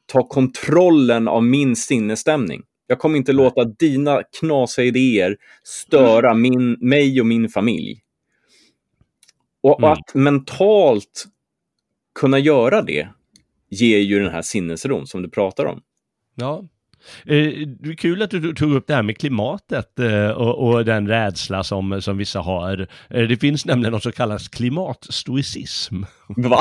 [0.05, 2.63] ta kontrollen av min sinnesstämning.
[2.87, 7.99] Jag kommer inte låta dina knasiga idéer störa min, mig och min familj.
[9.63, 9.91] Och Mm.
[9.91, 11.25] att mentalt
[12.19, 13.07] kunna göra det
[13.69, 15.81] ger ju den här sinnesron som du pratar om.
[16.35, 16.63] Ja.
[17.25, 17.35] Eh,
[17.79, 21.07] Det är kul att du tog upp det här med klimatet eh, och, och den
[21.07, 22.87] rädsla som, som vissa har.
[23.09, 26.03] Eh, Det finns nämligen något som kallas klimatstoicism.
[26.27, 26.59] Va?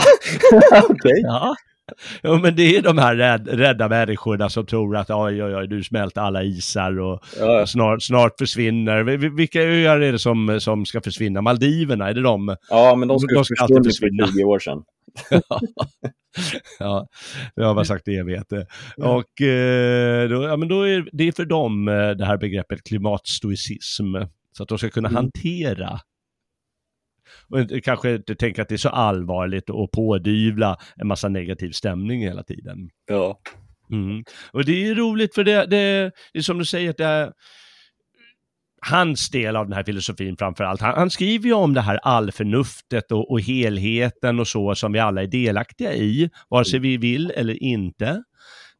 [0.89, 1.21] Okej.
[1.23, 1.55] Ja.
[2.23, 5.69] ja, men det är de här rädd, rädda människorna som tror att oj, oj, oj,
[5.69, 9.03] du smälter alla isar och Ja, snart, snart försvinner.
[9.03, 11.41] Vi- vi- Vilka öar är det som, som ska försvinna?
[11.43, 12.57] Maldiverna, är det de?
[12.71, 14.27] ja, men de skulle De ska alltid försvinna.
[14.27, 14.83] för 20 år sedan.
[16.79, 17.07] Ja,
[17.57, 18.67] det har man sagt i evigheter.
[18.97, 22.85] Och eh, då, ja, men då är det är för dem eh, det här begreppet
[22.85, 24.15] klimatstoicism.
[24.57, 25.17] Så att de ska kunna Mm.
[25.17, 26.01] hantera
[27.51, 32.23] och kanske inte tänka att det är så allvarligt och pådyvla en massa negativ stämning
[32.23, 32.91] hela tiden.
[33.07, 33.41] Ja.
[33.93, 34.25] Mm.
[34.53, 37.33] Och det är roligt för det, det, det är som du säger, att det är
[38.87, 40.81] hans del av den här filosofin framför allt.
[40.81, 44.99] Han, han skriver ju om det här allförnuftet och, och helheten och så som vi
[44.99, 48.23] alla är delaktiga i, vare sig vi vill eller inte.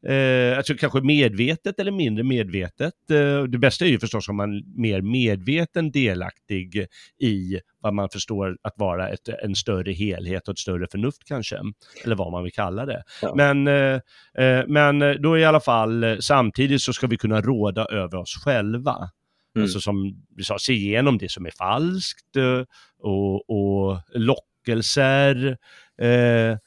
[0.07, 2.93] Eh, alltså kanske medvetet eller mindre medvetet.
[3.11, 6.87] Eh, det bästa är ju förstås om man är mer medveten delaktig
[7.19, 11.59] i vad man förstår att vara ett, en större helhet och ett större förnuft kanske.
[12.03, 13.03] Eller vad man vill kalla det.
[13.21, 13.33] Ja.
[13.35, 13.99] Men, eh,
[14.37, 19.09] eh, men då i alla fall, samtidigt så ska vi kunna råda över oss själva.
[19.55, 19.63] Mm.
[19.63, 22.63] Alltså som vi sa, se igenom det som är falskt eh,
[22.99, 25.57] och, och lockelser,
[26.01, 26.57] eh,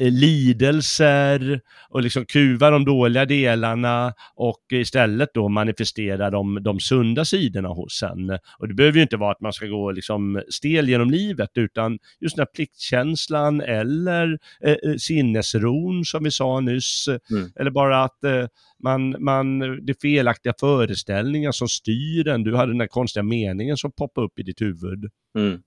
[0.00, 7.68] lidelser och liksom kuva de dåliga delarna och istället då manifestera de, de sunda sidorna
[7.68, 8.38] hos en.
[8.58, 11.98] Och det behöver ju inte vara att man ska gå liksom stel genom livet utan
[12.20, 17.08] just den här pliktkänslan eller eh, eh, sinnesron som vi sa nyss.
[17.08, 17.50] Mm.
[17.56, 18.46] Eller bara att eh,
[18.82, 22.44] man, man, det är felaktiga föreställningar som styr en.
[22.44, 25.10] Du hade den här konstiga meningen som poppade upp i ditt huvud.
[25.38, 25.62] Mm.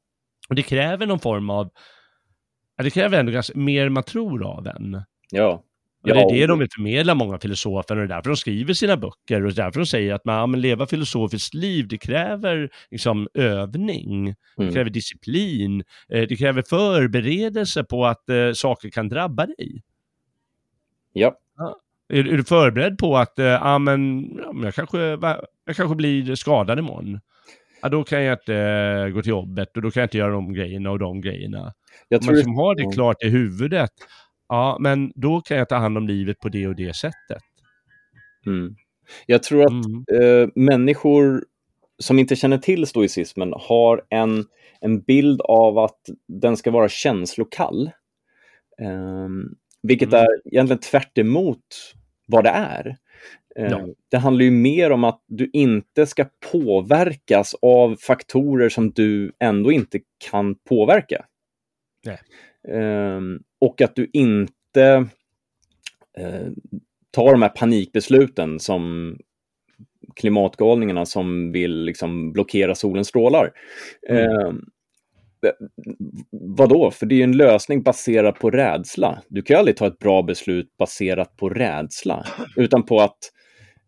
[0.50, 1.70] Och det kräver någon form av,
[2.78, 5.02] ja, det kräver ändå ganska mer man tror av en.
[5.32, 5.64] Ja.
[6.04, 8.36] Och det Ja, är det de vill förmedla, många filosofer, och det är därför de
[8.38, 11.54] skriver sina böcker och det är därför de säger att man, ja, men leva filosofiskt
[11.54, 14.74] liv, det kräver liksom övning, det Mm.
[14.74, 19.84] kräver disciplin, eh, det kräver förberedelse på att eh, saker kan drabba dig.
[21.14, 21.38] Ja.
[22.10, 25.00] Är, är du förberedd på att, eh, ja men, ja, jag, kanske,
[25.66, 27.20] jag kanske blir skadad imorgon?
[27.82, 30.32] Ja, då kan jag inte eh, gå till jobbet och då kan jag inte göra
[30.32, 31.74] de grejerna och de grejerna.
[32.08, 32.92] Jag tror man liksom har det Ja.
[32.92, 33.92] klart i huvudet,
[34.50, 37.44] ja men då kan jag ta hand om livet på det och det sättet.
[38.46, 38.76] Mm.
[39.26, 40.44] Jag tror att Mm.
[40.44, 41.46] eh, människor
[42.00, 44.46] som inte känner till stoicismen har en,
[44.82, 47.92] en bild av att den ska vara känslokall.
[48.82, 50.20] Ehm, vilket Mm.
[50.22, 51.94] är egentligen tvärt emot
[52.26, 52.98] vad det är.
[53.58, 53.88] Ja.
[54.12, 59.72] Det handlar ju mer om att du inte ska påverkas av faktorer som du ändå
[59.72, 60.00] inte
[60.32, 61.26] kan påverka.
[62.68, 65.08] Ehm, och att du inte
[66.18, 66.48] eh,
[67.12, 69.16] tar de här panikbesluten som
[70.16, 73.52] klimatgalningarna som vill liksom blockera solens strålar.
[74.10, 74.26] Mm.
[74.26, 74.54] Eh,
[76.32, 76.92] vadå?
[76.92, 79.22] För det är en lösning baserad på rädsla.
[79.28, 83.18] Du kan aldrig ta ett bra beslut baserat på rädsla, utan på att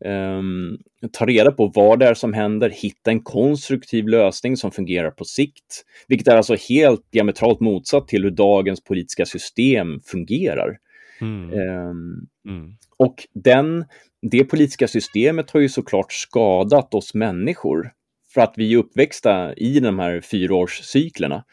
[0.05, 0.77] ehm,
[1.11, 5.25] ta reda på vad det är som händer, hitta en konstruktiv lösning som fungerar på
[5.25, 10.77] sikt, vilket är alltså helt diametralt motsatt till hur dagens politiska system fungerar.
[11.21, 11.53] Mm.
[11.53, 12.73] Ehm, Mm.
[12.97, 13.85] Och den,
[14.21, 17.91] det politiska systemet har ju såklart skadat oss människor
[18.33, 21.43] för att vi är uppväxta i de här fyraårscyklerna.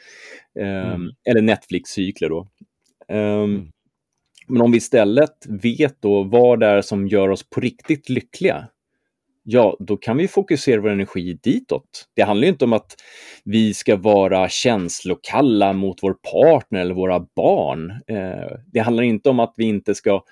[0.60, 1.10] Eh, mm.
[1.24, 2.48] Eller Netflix-cykler då.
[3.08, 3.72] Um.
[4.48, 8.68] Men om vi istället vet då vad det är som gör oss på riktigt lyckliga,
[9.42, 12.08] ja, då kan vi fokusera vår energi ditåt.
[12.14, 12.94] Det handlar inte om att
[13.44, 17.90] vi ska vara känslokalla mot vår partner eller våra barn.
[17.90, 20.22] Eh, det handlar inte om att vi inte ska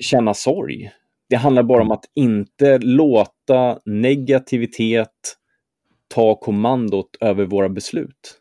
[0.00, 0.90] känna sorg.
[1.28, 5.36] Det handlar bara om att inte låta negativitet
[6.08, 8.40] ta kommandot över våra beslut.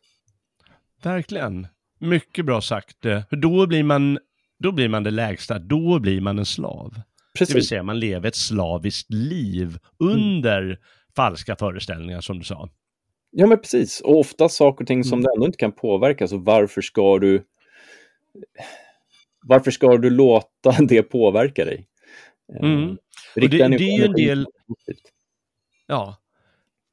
[1.03, 1.68] Verkligen.
[2.02, 3.06] Mycket bra sagt.
[3.30, 4.20] Då blir man,
[4.60, 7.02] då blir man det lägsta, då blir man en slav.
[7.38, 7.54] Precis.
[7.54, 10.78] Det vill säga man lever ett slaviskt liv under mm.
[11.16, 12.70] falska föreställningar som du sa.
[13.32, 15.24] Ja men precis, och ofta saker och ting som mm.
[15.24, 17.43] du ändå inte kan påverka, så varför ska du
[19.43, 21.88] varför ska du låta det påverka dig?
[22.62, 22.89] Mm.
[22.89, 22.95] Eh,
[23.36, 24.47] det, det, är ju en del...
[25.88, 26.21] Ja,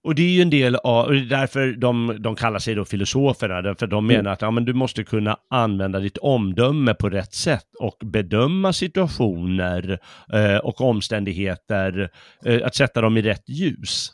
[0.09, 2.75] och det är ju en del av, och det är därför de, de kallar sig
[2.75, 4.17] då filosoferna, för de mm.
[4.17, 8.73] menar att ja, men du måste kunna använda ditt omdöme på rätt sätt och bedöma
[8.73, 9.99] situationer
[10.33, 12.11] eh, och omständigheter,
[12.45, 14.11] eh, att sätta dem i rätt ljus.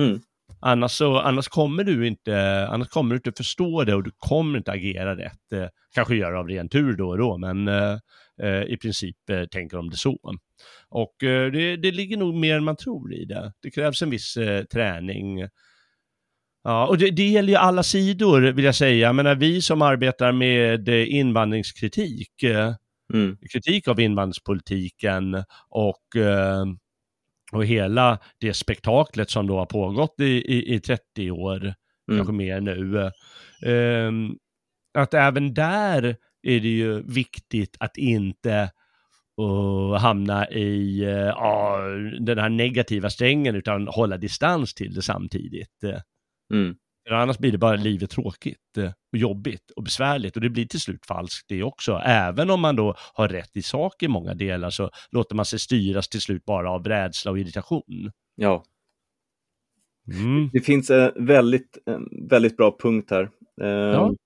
[0.00, 0.20] Mm.
[0.66, 4.58] Annars, så, annars, kommer du inte, annars kommer du inte förstå det och du kommer
[4.58, 5.52] inte agera rätt.
[5.52, 7.98] Eh, kanske göra av ren tur då och då, men eh,
[8.42, 10.34] eh i princip eh, tänker de det så.
[10.88, 13.52] Och det, det ligger nog mer än man tror i det.
[13.62, 14.38] Det krävs en viss
[14.72, 15.48] träning.
[16.64, 19.06] Ja, och det, det gäller ju alla sidor vill jag säga.
[19.06, 22.42] Jag menar, vi som arbetar med invandringskritik,
[23.12, 23.36] mm.
[23.52, 26.16] kritik av invandringspolitiken och,
[27.52, 31.74] och hela det spektaklet som då har pågått i, i, i 30 år, mm.
[32.18, 33.10] kanske mer nu.
[33.66, 34.36] Ehm,
[34.98, 38.70] att även där är det ju viktigt att inte
[39.36, 45.84] och hamna i uh, den här negativa strängen utan hålla distans till det samtidigt.
[46.52, 46.76] Mm.
[47.08, 50.66] För annars blir det bara livet tråkigt eh, och jobbigt och besvärligt och det blir
[50.66, 52.02] till slut falskt det också.
[52.04, 55.58] Även om man då har rätt i sak i många delar så låter man sig
[55.58, 58.10] styras till slut bara av rädsla och irritation.
[58.34, 58.64] Ja.
[60.12, 60.50] Mm.
[60.52, 63.30] Det finns en väldigt, en väldigt bra punkt här.
[63.56, 64.08] Ja.
[64.08, 64.16] Ehm,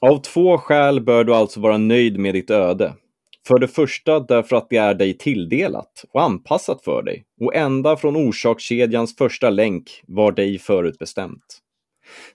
[0.00, 2.94] av två skäl bör du alltså vara nöjd med ditt öde.
[3.48, 7.96] För det första därför att det är dig tilldelat och anpassat för dig och ända
[7.96, 11.60] från orsakskedjans första länk var dig förutbestämt.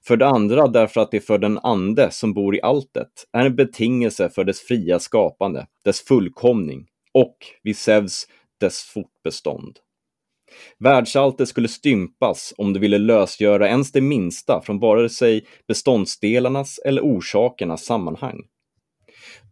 [0.07, 3.55] För det andra därför att det för den ande som bor i alltet är en
[3.55, 8.27] betingelse för dess fria skapande, dess fullkomning och, vid Zeus,
[8.59, 9.79] dess fortbestånd.
[10.79, 17.01] Världsalltet skulle stympas om du ville lösgöra ens det minsta från vare sig beståndsdelarnas eller
[17.01, 18.43] orsakernas sammanhang.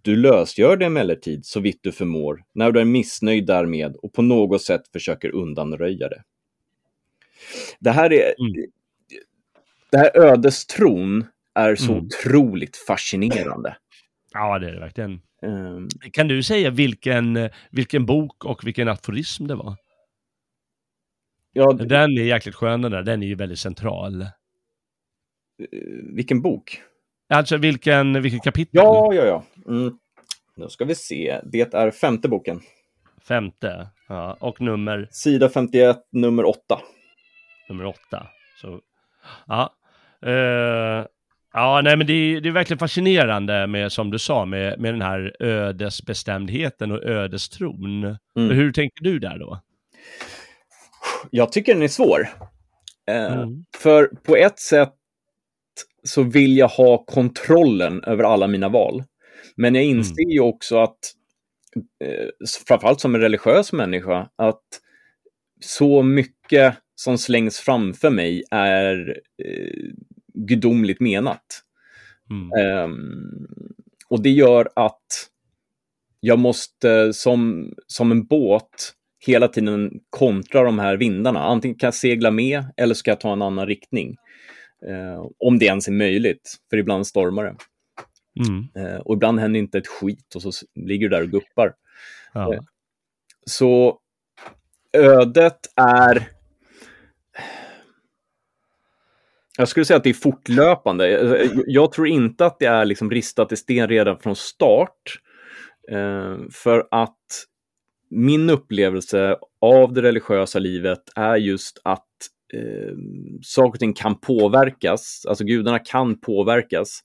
[0.07, 4.21] Du lösgör det emellertid så vitt du förmår när du är missnöjd därmed och på
[4.21, 6.23] något sätt försöker undanröja det.
[7.79, 8.33] Det här är...
[8.39, 8.71] Mm.
[9.91, 12.05] Det här ödestron är så mm.
[12.05, 13.77] otroligt fascinerande.
[14.33, 15.21] Ja, det är det verkligen.
[15.41, 19.75] Um, kan du säga vilken, vilken bok och vilken aforism det var?
[21.53, 24.21] Ja, den är jäkligt skön den där, den är ju väldigt central.
[24.21, 24.27] Eh,
[26.13, 26.81] vilken bok?
[27.29, 28.71] Alltså vilken, vilken kapitel?
[28.71, 29.43] Ja, ja, ja.
[29.67, 29.97] Mm.
[30.55, 31.39] Nu ska vi se.
[31.43, 32.59] Det är femte boken.
[33.27, 34.37] Femte, ja.
[34.39, 35.07] Och nummer?
[35.11, 36.79] Sida 51, nummer 8.
[37.69, 38.27] Nummer 8.
[38.61, 38.79] Så,
[39.47, 39.73] ja.
[40.25, 41.05] Uh,
[41.53, 44.93] ja, nej men det är, det är verkligen fascinerande med, som du sa, med, med
[44.93, 48.03] den här ödesbestämdheten och ödestron.
[48.03, 48.17] Mm.
[48.35, 49.61] Hur tänker du där då?
[51.31, 52.27] Jag tycker den är svår.
[53.07, 53.65] Eh, mm.
[53.77, 54.93] För på ett sätt
[56.07, 59.03] så vill jag ha kontrollen över alla mina val.
[59.55, 60.31] Men jag inser mm.
[60.31, 60.97] ju också att,
[62.03, 62.27] eh,
[62.67, 64.63] framförallt som en religiös människa, att
[65.61, 69.91] så mycket som slängs framför mig är eh,
[70.33, 71.63] gudomligt menat.
[72.29, 72.83] Mm.
[72.83, 73.47] Um,
[74.09, 75.29] och det gör att
[76.19, 78.93] jag måste, som, som en båt,
[79.25, 81.39] hela tiden kontra de här vindarna.
[81.39, 84.15] Antingen kan jag segla med eller ska jag ta en annan riktning.
[84.85, 87.55] Eh, om det ens är möjligt, för ibland stormar det.
[88.47, 88.67] Mm.
[88.75, 91.73] Eh, och ibland händer inte ett skit och så ligger du där och guppar.
[92.33, 92.53] Ja.
[92.53, 92.59] Eh,
[93.45, 93.99] så
[94.93, 96.29] ödet är...
[99.57, 101.09] Jag skulle säga att det är fortlöpande.
[101.67, 105.19] Jag tror inte att det är liksom ristat i sten redan från start.
[105.91, 107.17] Eh, för att
[108.09, 112.07] min upplevelse av det religiösa livet är just att
[112.53, 112.95] eh,
[113.41, 116.99] saker och ting kan påverkas, alltså gudarna kan påverkas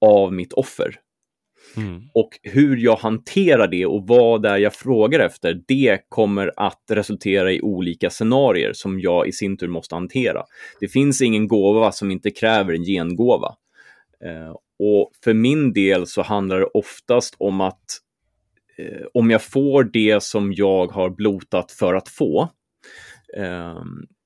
[0.00, 1.00] av mitt offer.
[1.76, 2.02] Mm.
[2.14, 6.82] Och hur jag hanterar det och vad det är jag frågar efter, det kommer att
[6.90, 10.42] resultera i olika scenarier som jag i sin tur måste hantera.
[10.80, 13.54] Det finns ingen gåva som inte kräver en gengåva.
[14.24, 17.84] Eh, och för min del så handlar det oftast om att
[18.78, 22.48] eh, om jag får det som jag har blotat för att få,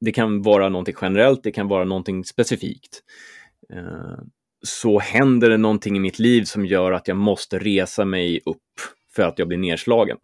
[0.00, 3.02] det kan vara någonting generellt, det kan vara någonting specifikt,
[3.72, 4.18] eh,
[4.62, 8.58] så händer det någonting i mitt liv som gör att jag måste resa mig upp
[9.16, 10.16] för att jag blir nedslagen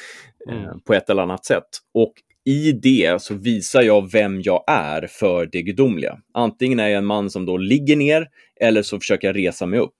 [0.50, 0.80] eh, mm.
[0.80, 1.68] på ett eller annat sätt.
[1.94, 2.12] Och
[2.44, 6.18] i det så visar jag vem jag är för det gudomliga.
[6.34, 8.28] Antingen är jag en man som då ligger ner
[8.60, 9.98] eller så försöker jag resa mig upp.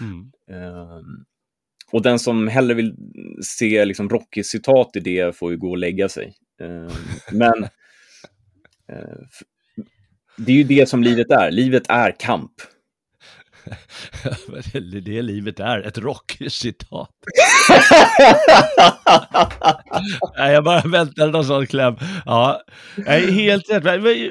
[0.00, 0.30] Mm.
[1.92, 2.94] Och den som hellre vill
[3.42, 6.34] se liksom Rocky-citat i det får ju gå och lägga sig.
[6.60, 6.90] Um,
[7.32, 7.64] men
[8.92, 9.26] uh,
[10.36, 11.50] det är ju det som livet är.
[11.50, 12.52] Livet är kamp.
[14.72, 17.10] det är det livet är, ett rockcitat.
[20.36, 21.96] Nej, jag bara väntade någon sån kläm.
[22.26, 22.62] Ja,
[23.30, 23.84] helt rätt.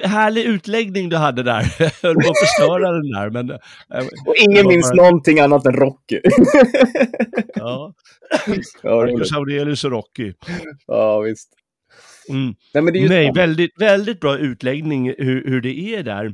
[0.04, 1.76] Härlig utläggning du hade där.
[1.80, 3.30] Jag höll på att förstöra den där.
[3.30, 3.58] Men, eh,
[4.26, 4.96] Och ingen minns bara...
[4.96, 6.20] någonting annat än Rocky.
[7.56, 7.94] ja.
[8.84, 10.34] Marcus Aurelius och Rocky.
[10.88, 11.50] Ja, visst.
[12.30, 12.56] Mm.
[12.74, 16.34] Nej, Nej väldigt, väldigt bra utläggning hur, hur det är där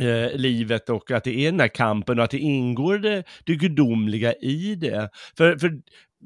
[0.00, 3.56] eh, livet och att det är den här kampen och att det ingår det, det
[3.56, 5.10] gudomliga i det.
[5.36, 5.80] För, för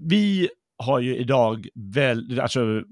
[0.08, 2.82] vi har ju idag, väl, alltså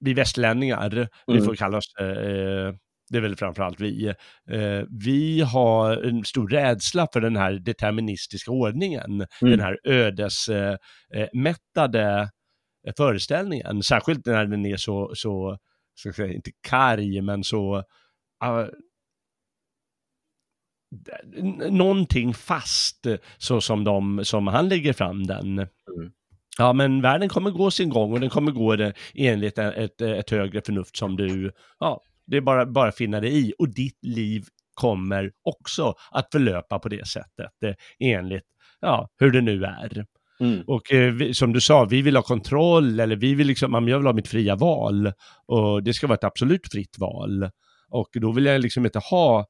[0.00, 1.08] vi västlänningar, mm.
[1.26, 2.74] vi får kalla oss eh,
[3.10, 4.06] det är väl framförallt vi,
[4.50, 9.50] eh, vi har en stor rädsla för den här deterministiska ordningen, mm.
[9.50, 12.28] den här ödesmättade eh,
[12.96, 15.58] föreställningen, särskilt när den är så, så
[15.94, 17.76] ska jag säga, inte karg, men så
[18.44, 18.66] uh,
[21.70, 23.06] någonting fast
[23.38, 25.58] så som, de, som han lägger fram den.
[25.58, 25.68] Mm.
[26.58, 30.30] Ja, men världen kommer gå sin gång och den kommer gå det enligt ett, ett
[30.30, 33.54] högre förnuft som du, ja, det är bara, bara finna dig i.
[33.58, 38.44] Och ditt liv kommer också att förlöpa på det sättet, eh, enligt,
[38.80, 40.06] ja, hur det nu är.
[40.40, 40.62] Mm.
[40.66, 43.98] Och eh, vi, som du sa, vi vill ha kontroll eller vi vill liksom, jag
[43.98, 45.12] vill ha mitt fria val.
[45.46, 47.50] Och det ska vara ett absolut fritt val.
[47.90, 49.46] Och då vill jag liksom inte ha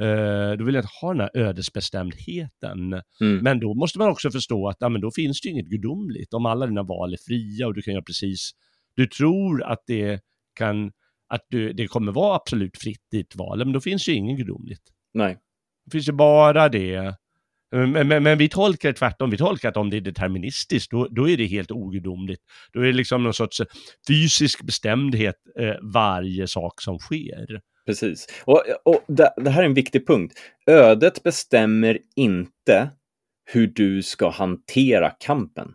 [0.00, 2.92] Uh, då vill jag inte ha den här ödesbestämdheten.
[3.20, 3.38] Mm.
[3.42, 6.34] Men då måste man också förstå att ja, men då finns det inget gudomligt.
[6.34, 8.50] Om alla dina val är fria och du kan göra precis,
[8.96, 10.20] du tror att det
[10.54, 10.92] kan,
[11.28, 14.38] att du, det kommer vara absolut fritt ditt val, men då finns det ju inget
[14.38, 14.82] gudomligt.
[15.14, 15.38] Nej.
[15.84, 17.14] Det finns ju bara det.
[17.70, 21.08] Men, men, men, vi tolkar det tvärtom, vi tolkar att om det är deterministiskt, då,
[21.10, 22.42] då är det helt ogudomligt.
[22.72, 23.62] Då är det liksom någon sorts
[24.08, 27.60] fysisk bestämdhet eh, varje sak som sker.
[27.86, 28.26] Precis.
[28.44, 30.34] Och, och det, det, här är en viktig punkt.
[30.66, 32.90] Ödet bestämmer inte
[33.52, 35.72] hur du ska hantera kampen.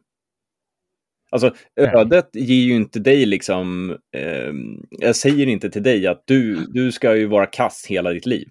[1.31, 3.97] Alltså, ödet ger ju inte dig liksom...
[4.15, 4.53] Eh,
[4.89, 8.47] jag säger inte till dig att du, du ska ju vara kass hela ditt liv.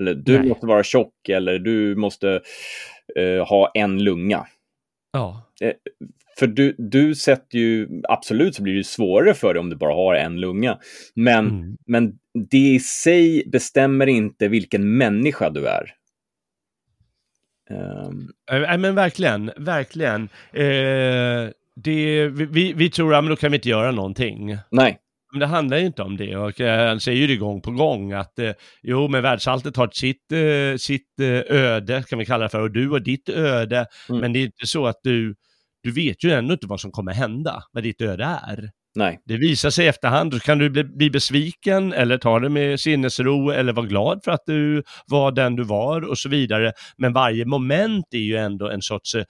[0.00, 0.48] Eller du Nej.
[0.48, 2.40] måste vara tjock eller du måste
[3.16, 4.46] eh, ha en lunga.
[5.12, 5.52] Ja.
[5.60, 5.72] Eh,
[6.38, 9.94] för du, du sätter ju, absolut så blir det svårare för dig om du bara
[9.94, 10.78] har en lunga.
[11.14, 11.76] Men, mm.
[11.86, 12.18] men
[12.50, 15.94] det i sig bestämmer inte vilken människa du är.
[17.70, 18.32] Um...
[18.80, 20.28] Men verkligen, verkligen.
[20.52, 24.56] Eh, det, vi, vi tror att ja, då kan vi inte göra någonting.
[24.70, 24.98] Nej.
[25.32, 27.70] Men det handlar ju inte om det och eh, han säger ju det gång på
[27.70, 28.52] gång att eh,
[28.82, 32.70] jo, men världsalltet har sitt, eh, sitt eh, öde, kan vi kalla det för, och
[32.70, 33.86] du har ditt öde.
[34.08, 34.20] Mm.
[34.20, 35.34] Men det är inte så att du,
[35.82, 38.70] du vet ju ändå inte vad som kommer hända, vad ditt öde är.
[38.94, 39.20] Nej.
[39.24, 42.80] Det visar sig i efterhand, då kan du bli, bli, besviken eller ta det med
[42.80, 46.72] sinnesro eller vara glad för att du var den du var och så vidare.
[46.96, 49.24] Men varje moment är ju ändå en sorts eh,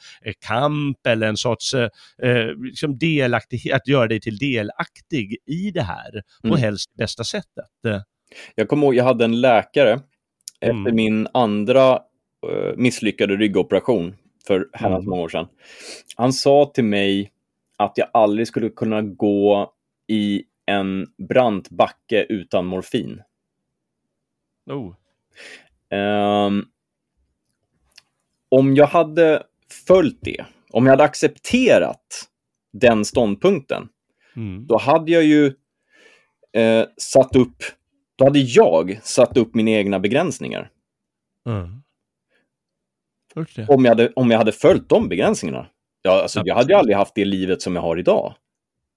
[0.47, 1.89] kamp eller en sorts eh,
[2.23, 6.61] eh liksom delaktighet, att göra dig till delaktig i det här på mm.
[6.61, 7.67] helst bästa sättet.
[8.55, 10.01] Jag kommer ihåg, jag hade en läkare
[10.61, 10.95] efter mm.
[10.95, 14.15] min andra uh, misslyckade ryggoperation
[14.47, 15.11] för herrans mm.
[15.11, 15.47] många år sedan.
[16.17, 17.31] Han sa till mig
[17.81, 19.73] att jag aldrig skulle kunna gå
[20.09, 23.23] i en brant backe utan morfin.
[24.71, 24.95] Oh.
[25.99, 26.71] Um,
[28.49, 29.43] om jag hade
[29.87, 32.29] följt det, om jag hade accepterat
[32.73, 33.89] den ståndpunkten,
[34.37, 34.67] mm.
[34.67, 35.47] då hade jag ju
[36.53, 37.63] eh, satt upp,
[38.17, 40.71] då hade jag satt upp mina egna begränsningar.
[41.47, 41.83] Mm.
[43.69, 45.67] Om, jag hade, om jag hade följt de begränsningarna.
[46.03, 48.35] Ja, alltså, jag hade ju aldrig haft det livet som jag har idag.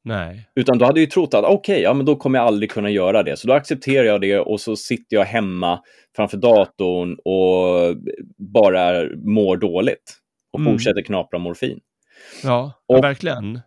[0.06, 0.50] Nej.
[0.56, 2.72] Utan då hade jag ju trott att okej, okay, ja men då kommer jag aldrig
[2.72, 3.38] kunna göra det.
[3.38, 5.80] Så då accepterar jag det och så sitter jag hemma
[6.16, 7.96] framför datorn och
[8.38, 10.20] bara mår dåligt.
[10.54, 10.74] och Mm.
[10.74, 11.80] fortsätter knapra morfin.
[12.44, 13.60] Ja, Och- verkligen.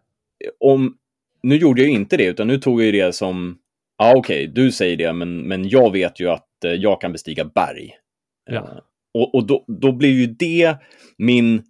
[0.61, 0.97] Om,
[1.43, 3.59] nu gjorde jag ju inte det, utan nu tog jag det som,
[3.99, 7.45] ja okej, du säger det, men, men jag vet ju att eh, jag kan bestiga
[7.45, 7.91] berg.
[8.51, 8.55] Ja.
[8.57, 8.79] Eh,
[9.15, 10.77] och och då, då blir ju det
[11.19, 11.63] min,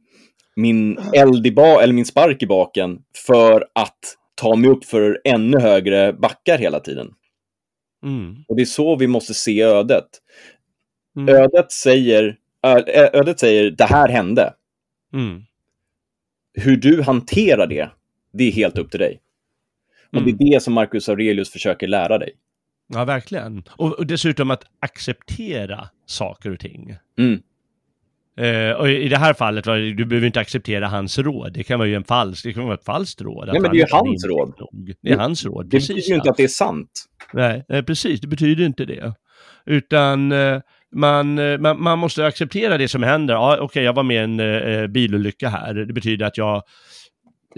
[0.56, 3.98] min eld i ba, eller min spark i baken för att
[4.34, 7.14] ta mig upp för ännu högre backar hela tiden.
[8.04, 8.44] Mm.
[8.48, 10.06] Och det är så vi måste se ödet.
[11.16, 11.34] Mm.
[11.34, 14.54] Ödet säger, ö- ödet säger det här hände.
[15.12, 15.42] Mm.
[16.54, 17.90] Hur du hanterar det,
[18.32, 19.20] det är helt upp till dig.
[20.12, 20.36] Och Mm.
[20.38, 22.32] det är det som Marcus Aurelius försöker lära dig.
[22.88, 23.62] Ja, verkligen.
[23.70, 26.96] Och, och dessutom att acceptera saker och ting.
[28.40, 31.52] Eh, och i det här fallet, var det- du behöver inte acceptera hans råd.
[31.52, 33.48] Det kan vara ju en falsk, det kan vara ett falskt råd.
[33.52, 34.52] Nej, men det är ju hans råd.
[34.58, 34.92] nog.
[35.02, 35.88] Det är hans råd, Det precis.
[35.88, 36.90] betyder ju inte att det är sant.
[37.32, 38.20] Nej, eh, precis.
[38.20, 39.14] Det betyder inte det.
[39.66, 40.60] Utan eh,
[40.94, 43.34] man, man, man måste acceptera det som händer.
[43.34, 45.74] Ja, okej, jag var med i en eh, bilolycka här.
[45.74, 46.62] Det betyder att jag,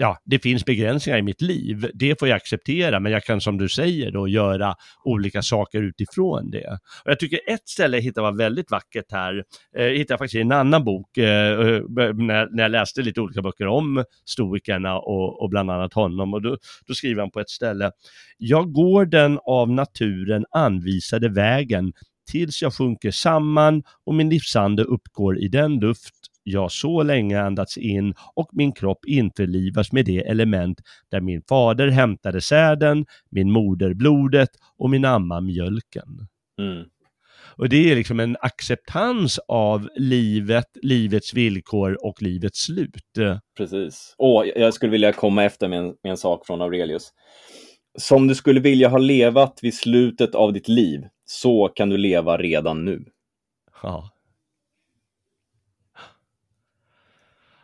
[0.01, 1.91] ja, det finns begränsningar i mitt liv.
[1.93, 6.51] Det får jag acceptera, men jag kan som du säger då göra olika saker utifrån
[6.51, 6.67] det.
[7.05, 9.43] Och jag tycker ett ställe jag hittade var väldigt vackert här.
[9.77, 11.81] Eh, hittade jag faktiskt i en annan bok, eh, eh
[12.13, 16.33] när, när jag läste lite olika böcker om stoikerna och, och bland annat honom.
[16.33, 17.91] Och då, då skriver han på ett ställe
[18.37, 21.93] jag går den av naturen anvisade vägen
[22.31, 26.18] tills jag sjunker samman och min livsande uppgår i den luft
[26.49, 30.81] jag så länge andats in och min kropp införlivas med det element
[31.11, 36.27] där min fader hämtade säden, min moder blodet och min amma mjölken.
[36.61, 36.85] Mm.
[37.59, 42.95] Och det är liksom en acceptans av livet, livets villkor och livets slut.
[43.57, 44.15] Precis.
[44.17, 47.09] Åh, jag skulle vilja komma efter med en, med en sak från Aurelius.
[47.97, 52.37] Som du skulle vilja ha levat vid slutet av ditt liv, så kan du leva
[52.37, 53.05] redan nu.
[53.83, 54.09] Ja.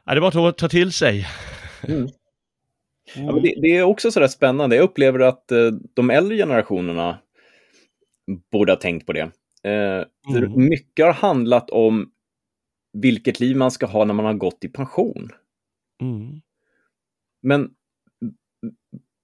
[0.05, 1.27] Ja, det var att ta till sig.
[1.87, 2.07] Mm.
[3.15, 4.75] Ja, men det, det är också sådär spännande.
[4.75, 7.19] Jag upplever att eh, de äldre generationerna
[8.51, 9.31] borde ha tänkt på det.
[9.63, 10.65] Eh, Mm.
[10.65, 12.11] Mycket har handlat om
[12.93, 15.29] vilket liv man ska ha när man har gått i pension.
[16.01, 16.41] Mm.
[17.41, 17.69] Men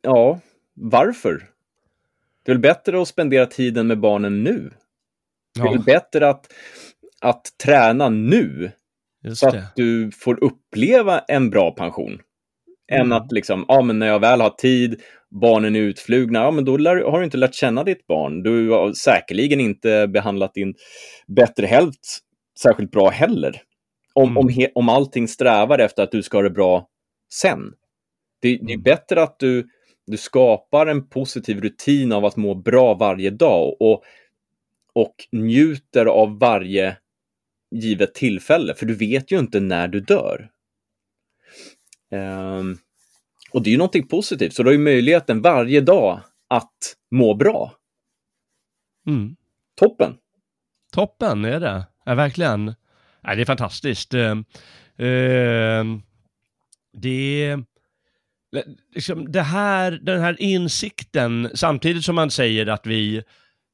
[0.02, 0.40] ja,
[0.74, 1.50] varför?
[2.44, 4.72] Det är väl bättre att spendera tiden med barnen nu?
[5.56, 6.54] Det är Ja, väl bättre att,
[7.22, 8.72] att träna nu
[9.24, 9.58] just så det.
[9.60, 12.20] att du får uppleva en bra pension.
[12.92, 13.12] Än Mm.
[13.12, 15.02] att liksom, ja men när jag väl har tid,
[15.42, 18.44] barnen är utflugna, ja men då lär, har du inte lärt känna ditt barn.
[18.44, 20.74] Du har säkerligen inte behandlat din
[21.28, 22.00] bättre hälft
[22.60, 23.62] särskilt bra heller.
[24.14, 24.38] Om, Mm.
[24.38, 26.88] om, he, om allting strävar efter att du ska ha det bra
[27.34, 27.60] sen.
[28.42, 28.82] Det, det är Mm.
[28.84, 29.68] bättre att du,
[30.08, 34.04] du skapar en positiv rutin av att må bra varje dag och,
[34.94, 36.98] och njuter av varje
[37.72, 40.50] givet tillfälle, för du vet ju inte när du dör.
[42.12, 42.78] Ehm,
[43.52, 47.34] och det är ju någonting positivt, så du har ju möjligheten varje dag att må
[47.34, 47.74] bra.
[49.08, 49.36] Mm.
[49.76, 50.18] Toppen!
[50.92, 51.88] Toppen är det.
[52.06, 52.76] Ja, verkligen.
[53.24, 54.14] Ja, det är fantastiskt.
[54.14, 54.32] Eh,
[55.08, 55.86] eh,
[56.94, 57.58] det,
[58.96, 63.18] liksom, det här, den här insikten, samtidigt som man säger att vi,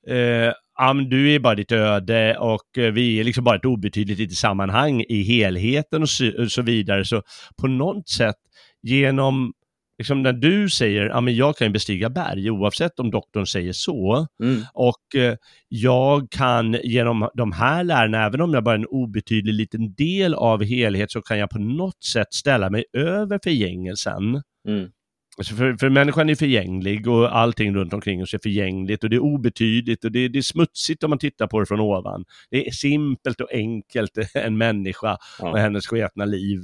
[0.07, 3.65] eh, ja men du är bara ditt öde och eh, vi är liksom bara ett
[3.65, 7.21] obetydligt litet sammanhang i helheten och så, så vidare, så
[7.61, 8.35] på något sätt
[8.81, 9.53] genom
[9.99, 14.27] Liksom när du säger, ja men jag kan bestiga berg, oavsett om doktorn säger så,
[14.43, 14.61] Mm.
[14.73, 15.35] och eh,
[15.67, 20.33] jag kan genom de här lärarna, även om jag bara är en obetydlig liten del
[20.33, 24.41] av helhet, så kan jag på något sätt ställa mig över förgängelsen.
[24.67, 24.89] Mm.
[25.37, 29.15] Alltså för, för människan är förgänglig och allting runt omkring oss är förgängligt och det
[29.15, 32.25] är obetydligt och det, det är smutsigt om man tittar på det från ovan.
[32.49, 35.49] Det är simpelt och enkelt, en människa Ja.
[35.51, 36.59] och hennes sketna liv.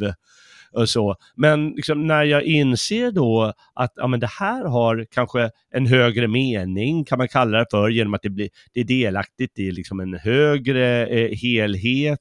[0.72, 1.16] Och så.
[1.36, 6.28] Men liksom när jag inser då att ja, men det här har kanske en högre
[6.28, 10.00] mening, kan man kalla det för, genom att det, blir, det är delaktigt i liksom
[10.00, 12.20] en högre eh, helhet,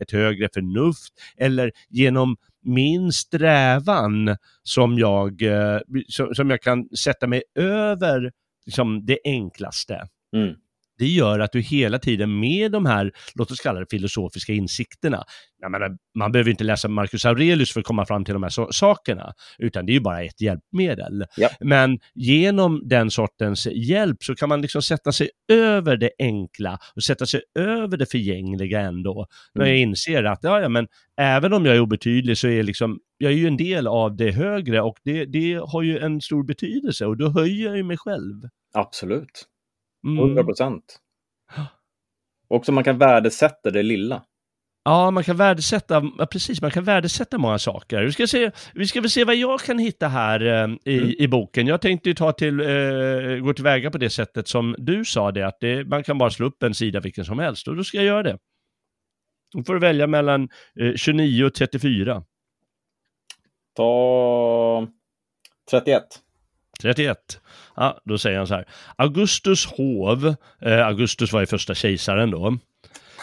[0.00, 2.36] ett högre förnuft, eller genom
[2.66, 8.32] min strävan som jag, eh, som, som jag kan sätta mig över
[8.66, 10.08] liksom, det enklaste.
[10.36, 10.54] Mm.
[10.98, 15.24] Det gör att du hela tiden med de här, låt oss kalla det filosofiska insikterna,
[15.70, 18.72] menar, man behöver inte läsa Marcus Aurelius för att komma fram till de här so-
[18.72, 21.24] sakerna, utan det är ju bara ett hjälpmedel.
[21.36, 21.48] Ja.
[21.60, 27.02] Men genom den sortens hjälp så kan man liksom sätta sig över det enkla och
[27.02, 29.26] sätta sig över det förgängliga ändå.
[29.54, 30.86] När jag inser att, ja, ja, men
[31.16, 34.30] även om jag är obetydlig så är liksom, jag är ju en del av det
[34.30, 38.48] högre och det, det har ju en stor betydelse och då höjer jag mig själv.
[38.74, 39.46] Absolut.
[40.06, 40.18] Mm.
[40.18, 40.98] 100 procent.
[42.48, 44.22] Också man kan värdesätta det lilla.
[44.84, 48.02] Ja, man kan värdesätta, ja, precis, man kan värdesätta många saker.
[48.02, 51.14] Vi ska, se, vi ska väl se vad jag kan hitta här eh, i, mm.
[51.18, 51.66] i boken.
[51.66, 55.46] Jag tänkte ju ta till, eh, gå tillväga på det sättet som du sa det,
[55.46, 57.96] att det, man kan bara slå upp en sida vilken som helst, och då ska
[57.96, 58.38] jag göra det.
[59.56, 60.48] Då får du välja mellan
[60.80, 62.22] eh, 29 och 34.
[63.76, 64.86] Ta
[65.70, 66.02] 31.
[66.82, 67.40] 31.
[67.76, 68.64] Ja, då säger han så här.
[68.96, 72.58] Augustus hov, eh, Augustus var ju första kejsaren då.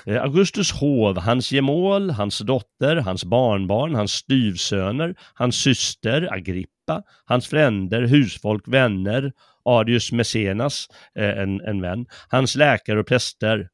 [0.05, 7.47] Eh, Augustus hov, hans gemål, hans dotter, hans barnbarn, hans styvsöner, hans syster Agrippa, hans
[7.47, 9.31] fränder, husfolk, vänner,
[9.65, 13.69] Arius Mecenas, eh, en, en vän, hans läkare och präster.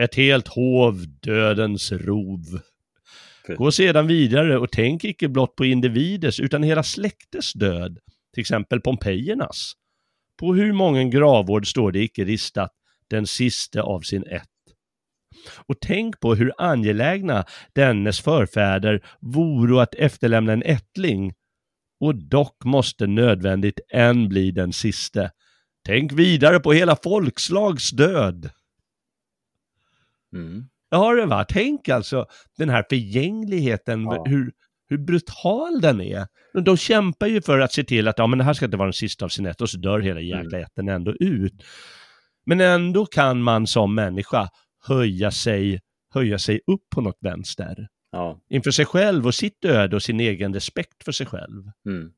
[0.00, 2.60] Ett helt hov, dödens rov.
[3.56, 7.98] Gå sedan vidare och tänk icke blott på individers utan hela släktes död,
[8.34, 9.72] till exempel Pompejernas.
[10.40, 12.70] På hur många gravvård står det icke ristat,
[13.08, 14.48] den siste av sin ett.
[15.66, 21.34] Och tänk på hur angelägna dennes förfäder voro att efterlämna en ättling,
[22.00, 25.30] och dock måste nödvändigt en bli den siste.
[25.84, 28.50] Tänk vidare på hela folkslags död.
[30.32, 30.64] Mm.
[30.90, 31.44] Ja, det va.
[31.48, 32.26] Tänk alltså
[32.58, 34.24] den här förgängligheten, ja.
[34.26, 34.52] hur,
[34.92, 36.26] hur brutal den är.
[36.64, 38.86] De kämpar ju för att se till att ja, men det här ska inte vara
[38.86, 40.62] den sista av sin ett och så dör hela jäkla mm.
[40.62, 41.64] ätten ändå ut.
[42.46, 44.48] Men ändå kan man som människa
[44.86, 45.80] höja sig,
[46.14, 47.88] höja sig upp på något vänster.
[48.12, 48.40] Ja.
[48.50, 51.62] Inför sig själv och sitt öde och sin egen respekt för sig själv.
[51.86, 52.12] Mm.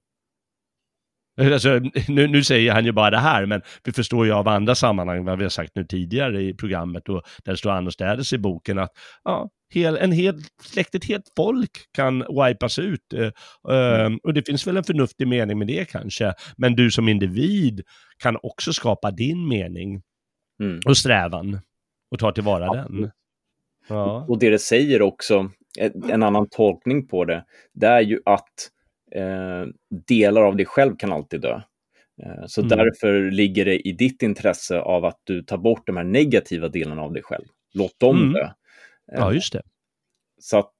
[1.36, 4.74] Alltså, nu, nu, säger han ju bara det här, men vi förstår ju av andra
[4.74, 8.38] sammanhang, vad vi har sagt nu tidigare i programmet, och där det står annorstädes i
[8.38, 8.90] boken, att
[9.24, 13.00] ja, hel, en hel släkt, ett helt folk kan wipas ut.
[13.14, 13.30] Uh,
[13.74, 14.18] mm.
[14.22, 17.82] Och det finns väl en förnuftig mening med det kanske, men du som individ
[18.22, 20.02] kan också skapa din mening
[20.60, 20.80] mm.
[20.86, 21.60] och strävan
[22.10, 22.74] och ta tillvara ja.
[22.74, 23.10] den.
[23.88, 24.26] Ja.
[24.28, 25.50] Och det det säger också,
[26.08, 28.70] en annan tolkning på det, det är ju att
[29.14, 29.66] eh,
[30.08, 31.60] delar av dig själv kan alltid dö.
[32.22, 32.78] Eh, så mm.
[32.78, 37.02] därför ligger det i ditt intresse av att du tar bort de här negativa delarna
[37.02, 37.44] av dig själv.
[37.74, 38.32] Låt dem mm.
[38.32, 38.48] dö.
[39.06, 39.62] ja, just det.
[40.38, 40.76] Så att,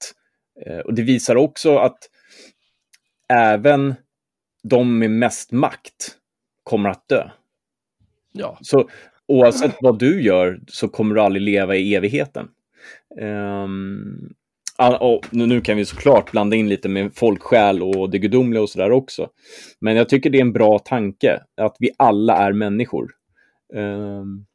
[0.66, 1.98] eh, och det visar också att
[3.28, 3.94] även
[4.62, 6.16] de med mest makt
[6.62, 7.30] kommer att dö.
[8.32, 8.58] Ja.
[8.60, 8.88] Så
[9.26, 12.48] oavsett vad du gör så kommer du aldrig leva i evigheten.
[13.20, 14.34] Um,
[14.78, 18.92] och nu kan vi såklart blanda in lite med folksjäl och det gudomliga och sådär
[18.92, 19.28] också.
[19.80, 23.10] Men jag tycker det är en bra tanke att vi alla är människor.
[23.74, 24.46] Um,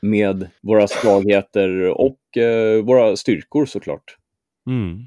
[0.00, 4.16] med våra svagheter och uh, våra styrkor såklart.
[4.66, 5.02] Mm.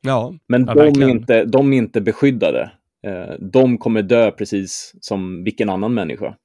[0.00, 2.70] Ja, Men ja, de, är inte, de är inte beskyddade.
[3.06, 6.36] Uh, de kommer dö precis som vilken annan människa.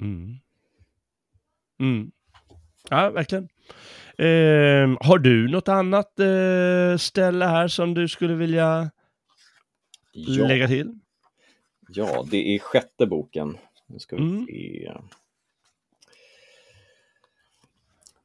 [0.00, 0.34] Mm.
[1.80, 2.10] Mm.
[2.90, 3.48] Ja, verkligen.
[4.18, 8.90] Eh, har du något annat eh, ställe här som du skulle vilja
[10.12, 10.46] ja.
[10.46, 10.92] lägga till?
[11.88, 13.56] Ja, det är sjätte boken.
[13.88, 14.46] Nu ska vi mm.
[14.46, 14.92] se.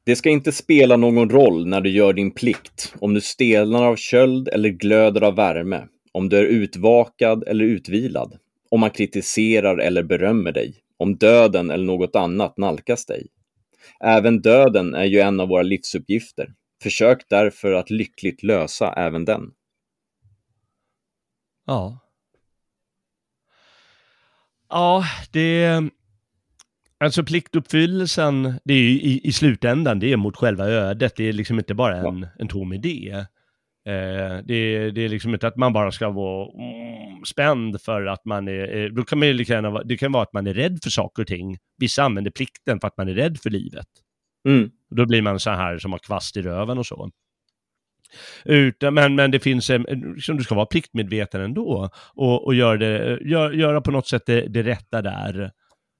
[0.04, 3.96] Det ska inte spela någon roll när du gör din plikt, om du stelnar av
[3.96, 8.38] köld eller glöder av värme, om du är utvakad eller utvilad,
[8.70, 13.26] om man kritiserar eller berömmer dig, om döden eller något annat nalkas dig.
[14.00, 16.54] Även döden är ju en av våra livsuppgifter.
[16.82, 19.50] Försök därför att lyckligt lösa även den.
[21.66, 21.98] Ja.
[24.68, 25.82] Ja, det...
[26.98, 31.16] Alltså pliktuppfyllelsen, det är ju i, i slutändan, det är mot själva ödet.
[31.16, 32.28] Det är liksom inte bara en, ja.
[32.38, 33.26] en tom idé.
[33.86, 38.24] Eh, det, det, är liksom inte att man bara ska vara mm, spänd för att
[38.24, 40.54] man är, eh, då kan man ju lika gärna, det kan vara att man är
[40.54, 41.58] rädd för saker och ting.
[41.78, 43.86] Vissa använder plikten för att man är rädd för livet.
[44.48, 44.70] Mm.
[44.90, 47.10] Då blir man så här som har kvast i röven och så.
[48.44, 49.70] Utan, men, men det finns,
[50.14, 54.22] liksom, du ska vara pliktmedveten ändå och, och gör det, gör, göra på något sätt
[54.26, 55.52] det, det rätta där.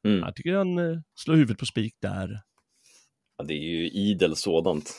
[0.06, 0.20] Mm.
[0.20, 2.40] Jag tycker han eh, slår huvudet på spik där.
[3.38, 4.92] Ja, det är ju idel sådant.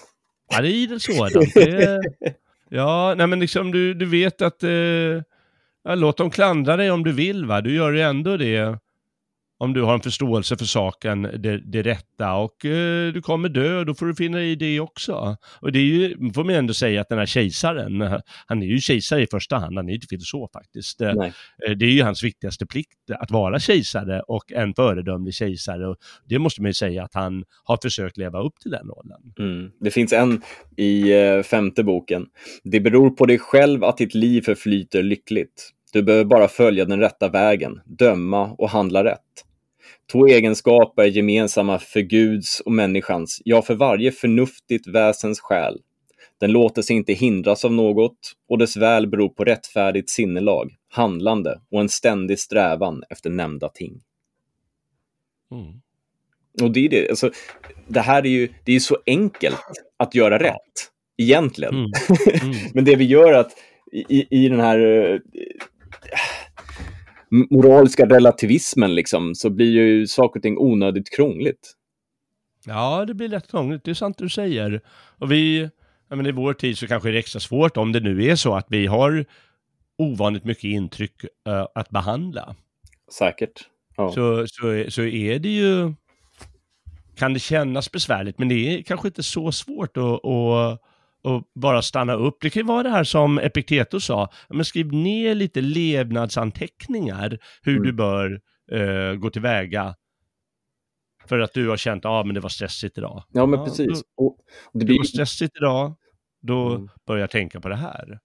[0.52, 1.54] Ja, det är idel sådant.
[1.54, 2.02] Det,
[2.76, 4.70] Ja, nej men liksom du, du vet att, eh,
[5.84, 8.80] ja, låt dem klandra dig om du vill va, du gör ju ändå det
[9.58, 13.84] om du har en förståelse för saken, det, det rätta och eh, du kommer dö,
[13.84, 15.38] då får du finna i det också.
[15.60, 18.80] Och det är ju, får man ändå säga att den här kejsaren, han är ju
[18.80, 21.02] kejsare i första hand, han är ju inte filosof faktiskt.
[21.02, 21.34] Eh, Nej.
[21.78, 25.88] Det är ju hans viktigaste plikt att vara kejsare och en föredömlig kejsare.
[25.88, 29.22] Och det måste man ju säga att han har försökt leva upp till den rollen.
[29.40, 29.72] Mm.
[29.80, 30.42] Det finns en
[30.78, 32.26] i eh, femte boken.
[32.64, 35.73] Det beror på dig själv att ditt liv förflyter lyckligt.
[35.94, 39.46] Du behöver bara följa den rätta vägen, döma och handla rätt.
[40.12, 45.80] Två egenskaper gemensamma för Guds och människans, ja, för varje förnuftigt väsens själ.
[46.40, 48.18] Den låter sig inte hindras av något
[48.50, 54.02] och dess väl beror på rättfärdigt sinnelag, handlande och en ständig strävan efter nämnda ting.
[55.52, 55.82] Mm.
[56.62, 57.32] Och det är det, alltså,
[57.88, 59.60] det här är ju det är så enkelt
[59.98, 61.74] att göra rätt, egentligen.
[61.74, 61.92] Mm.
[62.44, 62.56] Mm.
[62.74, 63.52] Men det vi gör att
[63.92, 65.20] i, i den här uh,
[67.50, 71.74] moraliska relativismen liksom, så blir ju saker och ting onödigt krångligt.
[72.66, 73.84] Ja, det blir lätt krångligt.
[73.84, 74.82] Det är sant du säger.
[75.18, 75.70] Och vi,
[76.10, 78.36] ja, men i vår tid så kanske det är extra svårt om det nu är
[78.36, 79.26] så att vi har
[79.98, 82.56] ovanligt mycket intryck uh, att behandla.
[83.12, 83.70] Säkert.
[83.98, 84.12] Ja.
[84.12, 85.94] Så, så, så är det ju,
[87.16, 90.82] kan det kännas besvärligt, men det är kanske inte så svårt att, att,
[91.24, 92.38] att bara stanna upp.
[92.42, 97.72] Det kan ju vara det här som Epiktetos sa, men skriv ner lite levnadsanteckningar, hur
[97.76, 97.84] Mm.
[97.88, 98.42] du bör
[98.74, 99.96] uh, gå tillväga
[101.30, 103.24] för att du har känt att ah, men det var stressigt idag.
[103.34, 103.88] Ja, men Ja, precis.
[103.88, 104.38] då- Och, och,
[104.74, 105.96] det Det blir, var stressigt idag,
[106.42, 106.90] då Mm.
[107.08, 108.20] börjar jag tänka på det här.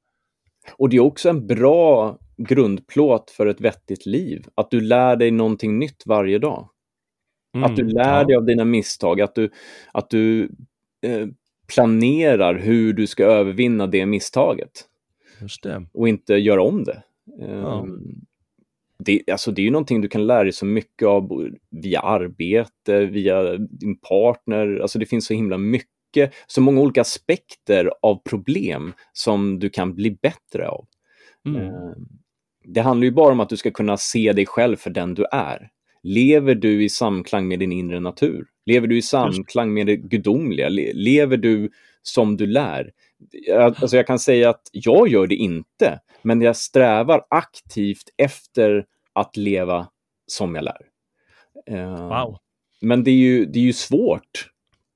[0.79, 4.45] och det är också en bra grundplåt för ett vettigt liv.
[4.55, 6.69] Att du lär dig någonting nytt varje dag.
[7.65, 9.51] Att du Mm, lär ja, dig av dina misstag, att du,
[9.93, 10.43] att du
[11.07, 11.27] eh,
[11.75, 14.85] planerar hur du ska övervinna det misstaget
[15.63, 15.87] det.
[15.93, 17.03] och inte göra om det.
[17.41, 17.87] Ja.
[18.99, 23.07] det, alltså det är ju någonting du kan lära dig så mycket av via arbete,
[23.07, 24.79] via din partner.
[24.83, 29.95] Alltså det finns så himla mycket, så många olika aspekter av problem som du kan
[29.95, 30.87] bli bättre av.
[31.47, 31.63] Mm.
[31.63, 31.93] Eh,
[32.65, 35.25] Det handlar ju bara om att du ska kunna se dig själv för den du
[35.33, 35.71] är.
[36.03, 38.47] Lever du i samklang med din inre natur?
[38.69, 40.69] Lever du i samklang med det gudomliga?
[40.69, 41.71] Le- Lever du
[42.03, 42.91] som du lär?
[43.57, 49.37] Alltså jag kan säga att jag gör det inte, men jag strävar aktivt efter att
[49.37, 49.89] leva
[50.27, 50.81] som jag lär.
[51.67, 52.37] Eh, Wow.
[52.81, 54.51] Men det är ju, det är ju svårt.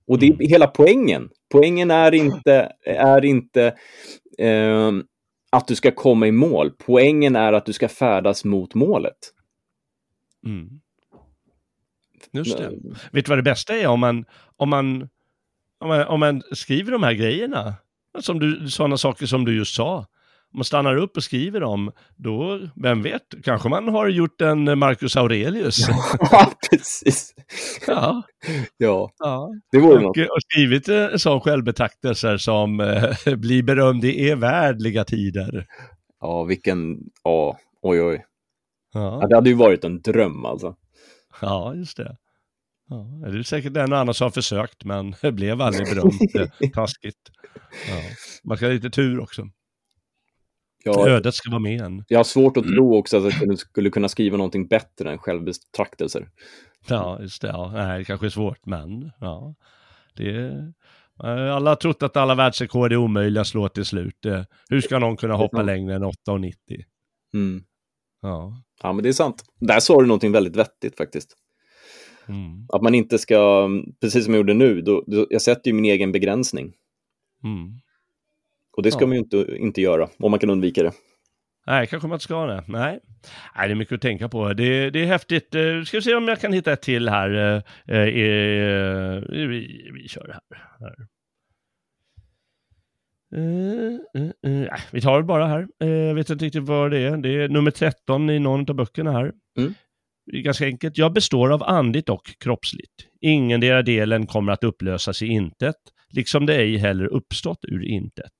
[0.06, 0.46] Och det är Mm.
[0.48, 1.28] hela poängen.
[1.50, 3.74] Poängen är inte, är inte
[4.38, 5.04] ehm,
[5.50, 6.70] att du ska komma i mål.
[6.78, 9.18] Poängen är att du ska färdas mot målet.
[10.46, 10.80] Mm.
[12.32, 12.70] Just det.
[13.12, 14.24] Vet du vad det bästa är om man,
[14.56, 15.08] om man,
[15.80, 17.74] om man, om man skriver de här grejerna?
[18.20, 20.06] Som du, sådana saker som du just sa.
[20.52, 24.78] Om man stannar upp och skriver dem, då, vem vet, kanske man har gjort en
[24.78, 25.88] Marcus Aurelius.
[26.30, 27.34] Ja, precis.
[27.86, 28.22] ja,
[28.76, 29.50] Ja, ja.
[29.72, 30.16] det vore något.
[30.16, 35.66] Och, och skrivit en sån självbetraktelse som eh, blir berömd i evärdliga tider.
[36.20, 36.98] Ja, vilken...
[37.24, 38.24] Ja, oj, oj.
[38.94, 40.74] Ja, Ja, det hade ju varit en dröm alltså.
[41.40, 42.16] ja just det.
[43.22, 46.72] Ja, det är säkert en och annan som har försökt, men det blev aldrig berömt.
[46.74, 47.16] Taskigt.
[47.88, 48.00] Ja.
[48.44, 49.48] Man ska ha lite tur också.
[50.84, 52.04] Ja, Ödet ska vara med en.
[52.08, 56.28] jag har svårt att tro också att jag skulle- kunna skriva någonting bättre än självbetraktelser.
[56.88, 57.48] Ja, just det.
[57.48, 57.70] Ja.
[57.74, 59.54] Nej, det kanske är svårt, men ja.
[60.18, 60.72] Är...
[61.24, 64.26] eh, Alla har trott att alla världsrekord är omöjliga att slå till slut.
[64.26, 66.52] Eh, Hur ska någon kunna hoppa längre än 8,90?
[67.34, 67.64] Mm.
[68.22, 68.62] Ja.
[68.82, 69.44] Ja, men det är sant.
[69.60, 71.36] Där sa du någonting väldigt vettigt faktiskt.
[72.28, 72.66] Mm.
[72.68, 73.68] Att man inte ska,
[74.00, 76.72] precis som jag gjorde nu, då, då, jag sätter ju min egen begränsning.
[77.44, 77.72] Mm.
[78.76, 79.06] Och det ska Ja.
[79.06, 80.92] man ju inte, inte göra, om man kan undvika det.
[81.66, 82.64] Nej, kanske man inte ska det.
[82.68, 83.00] Nej.
[83.56, 84.52] Nej, det är mycket att tänka på.
[84.52, 85.54] Det, det är häftigt.
[85.54, 87.30] Eh, Ska vi se om jag kan hitta ett till här.
[87.86, 90.62] Eh, eh, Vi, vi kör det här.
[90.80, 91.06] här.
[94.92, 95.68] Vi tar det bara här.
[95.78, 97.16] Jag vet inte riktigt vad det är.
[97.16, 99.32] Det är nummer 13 i någon av böckerna här.
[99.58, 99.74] Mm.
[100.26, 100.98] Ganska enkelt.
[100.98, 102.92] Jag består av andligt och kroppsligt.
[103.20, 105.76] Ingendera delen kommer att upplösas i intet,
[106.10, 108.32] liksom det ej heller uppstått ur intet.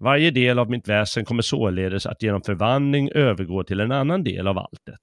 [0.00, 4.46] Varje del av mitt väsen kommer således att genom förvandling övergå till en annan del
[4.46, 5.00] av alltet.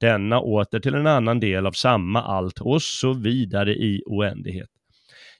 [0.00, 4.68] Denna åter till en annan del av samma allt och så vidare i oändlighet.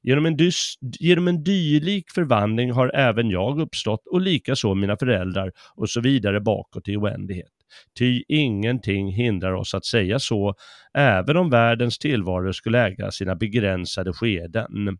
[0.02, 5.52] Genom en, dys, genom en dylik förvandling har även jag uppstått och likaså mina föräldrar
[5.76, 7.50] och så vidare bakåt i oändlighet.
[7.98, 10.54] Ty ingenting hindrar oss att säga så,
[10.94, 14.98] även om världens tillvaro skulle äga sina begränsade skeden.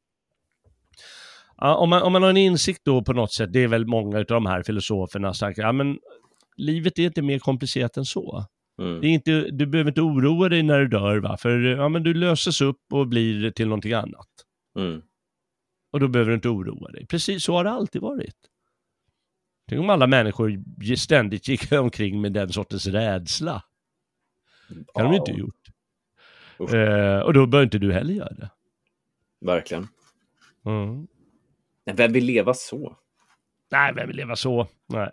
[1.57, 3.87] Ja, om, man, om man har en insikt då på något sätt, det är väl
[3.87, 5.99] många av de här filosoferna som ja men
[6.57, 8.47] livet är inte mer komplicerat än så.
[8.79, 9.01] Mm.
[9.01, 11.37] Det är inte, du behöver inte oroa dig när du dör, va?
[11.37, 14.29] för ja, men du löses upp och blir till någonting annat.
[14.79, 15.03] Mm.
[15.93, 17.07] Och då behöver du inte oroa dig.
[17.07, 18.37] Precis så har det alltid varit.
[19.69, 20.63] Tänk om alla människor
[20.97, 23.65] ständigt gick omkring med den sortens rädsla.
[24.69, 25.65] Det har de ju inte gjort.
[26.75, 28.51] Eh, och då bör inte du heller göra det.
[29.41, 29.89] Verkligen.
[30.65, 31.07] Mm.
[31.85, 32.97] Men vem vill leva så?
[33.71, 34.67] Nej, vem vill leva så?
[34.87, 35.11] Nej.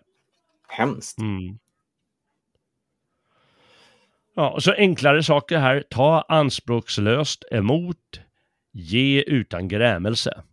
[0.68, 1.20] Hemskt.
[1.20, 1.58] Mm.
[4.34, 5.84] Ja, och så enklare saker här.
[5.90, 8.22] Ta anspråkslöst emot.
[8.74, 10.44] Ge utan grämelse.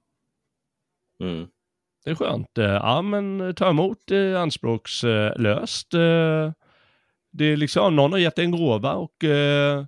[1.21, 1.49] Mm.
[2.09, 2.59] Det är skönt.
[2.59, 5.95] Eh, ja, men ta emot eh, anspråkslöst.
[5.95, 6.53] Eh,
[7.33, 9.85] det är liksom, någon har gett dig en gåva och eh,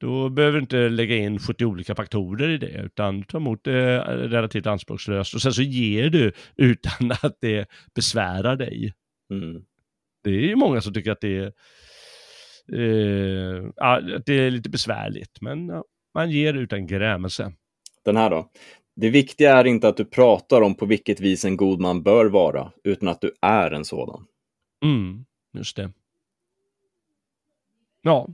[0.00, 3.98] då behöver du inte lägga in 70 olika faktorer i det, utan ta emot det
[4.28, 5.34] relativt anspråkslöst.
[5.34, 8.92] Och sen så ger du utan att det besvärar dig.
[9.30, 9.62] Mm.
[10.24, 11.52] Det är ju många som tycker att det är,
[12.80, 15.84] eh, att det är lite besvärligt, men ja,
[16.14, 17.52] man ger utan grämelse.
[18.04, 18.50] Den här då.
[18.96, 22.26] Det viktiga är inte att du pratar om på vilket vis en god man bör
[22.26, 24.26] vara, utan att du är en sådan.
[24.84, 25.92] Mm, just det.
[28.02, 28.28] Ja,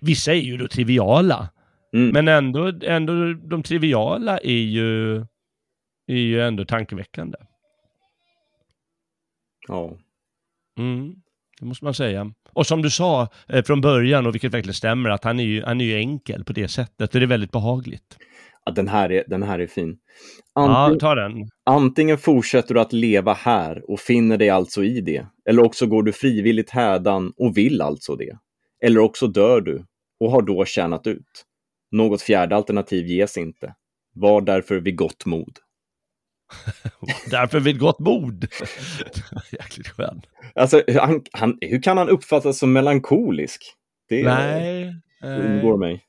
[0.00, 1.48] vissa är ju då triviala.
[1.92, 2.08] Mm.
[2.08, 5.16] Men ändå, ändå, de triviala är ju,
[6.06, 7.38] är ju ändå tankeväckande.
[9.68, 9.96] Ja.
[10.78, 11.14] Mm,
[11.60, 12.32] det måste man säga.
[12.52, 15.62] Och som du sa eh, från början, och vilket verkligen stämmer, att han är ju,
[15.62, 17.14] han är ju enkel på det sättet.
[17.14, 18.18] Och det är väldigt behagligt.
[18.64, 19.98] Ja, den, här är, den här är fin.
[20.54, 21.32] Ja, Antingen, ta den.
[21.66, 26.02] antingen fortsätter du att leva här och finner dig alltså i det, eller också går
[26.02, 28.38] du frivilligt hädan och vill alltså det.
[28.84, 29.84] Eller också dör du
[30.20, 31.44] och har då tjänat ut.
[31.90, 33.74] Något fjärde alternativ ges inte.
[34.14, 35.58] Var därför vid gott mod.
[37.30, 38.46] Därför vid gott mod.
[39.52, 40.20] Jäkligt skön.
[40.54, 43.62] Alltså, han, han, hur kan han uppfattas som melankolisk?
[44.08, 44.94] Det Nej.
[45.24, 46.04] undgår Eh, mig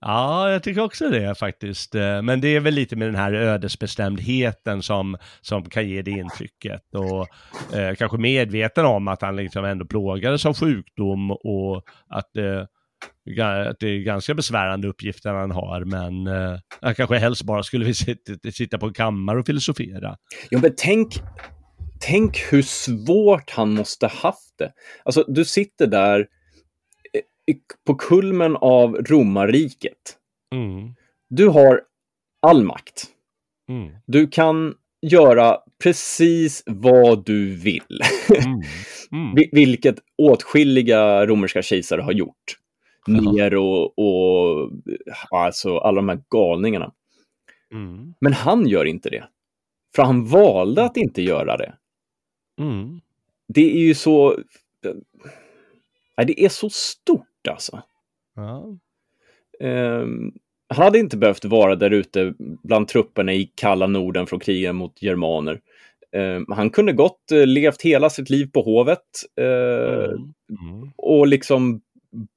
[0.00, 1.94] ja, jag tycker också det faktiskt.
[1.94, 6.10] Eh, men det är väl lite med den här ödesbestämdheten som, som kan ge det
[6.10, 6.94] intrycket.
[6.94, 7.28] Och
[7.76, 12.60] eh, kanske medveten om att han liksom ändå plågades av sjukdom och att, eh,
[13.68, 15.84] att det är ganska besvärande uppgifter han har.
[15.84, 20.16] Men eh, han kanske helst bara skulle vilja sitta, sitta på en kammare och filosofera.
[20.50, 21.22] Jo, men tänk,
[22.00, 24.72] tänk hur svårt han måste haft det.
[25.04, 26.26] Alltså, du sitter där
[27.86, 30.16] på kulmen av romarriket.
[30.54, 30.94] Mm.
[31.28, 31.82] Du har
[32.46, 33.06] all makt.
[33.68, 33.96] Mm.
[34.06, 38.00] Du kan göra precis vad du vill.
[38.44, 38.60] Mm.
[39.12, 39.34] Mm.
[39.34, 42.58] Vi- Vilket åtskilliga romerska kejsare har gjort.
[43.08, 44.70] Nero och
[45.30, 46.92] alltså alla de här galningarna.
[47.72, 48.14] Mm.
[48.20, 49.24] Men han gör inte det.
[49.96, 51.74] För han valde att inte göra det.
[52.60, 53.00] Mm.
[53.48, 54.38] Det är ju så...
[56.16, 57.82] Nej, det är så stort alltså.
[58.36, 58.76] Ja.
[59.60, 60.32] Ehm,
[60.74, 65.02] han hade inte behövt vara där ute bland trupperna i kalla Norden från krigen mot
[65.02, 65.60] germaner.
[66.12, 69.00] Ehm, han kunde gott eh, levt hela sitt liv på hovet
[69.40, 69.46] eh,
[70.48, 70.72] Mm.
[70.72, 70.90] Mm.
[70.96, 71.80] och liksom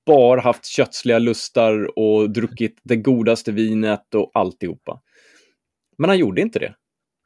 [0.06, 5.02] bara haft kötsliga lustar och druckit det godaste vinet och alltihopa.
[5.98, 6.73] Men han gjorde inte det.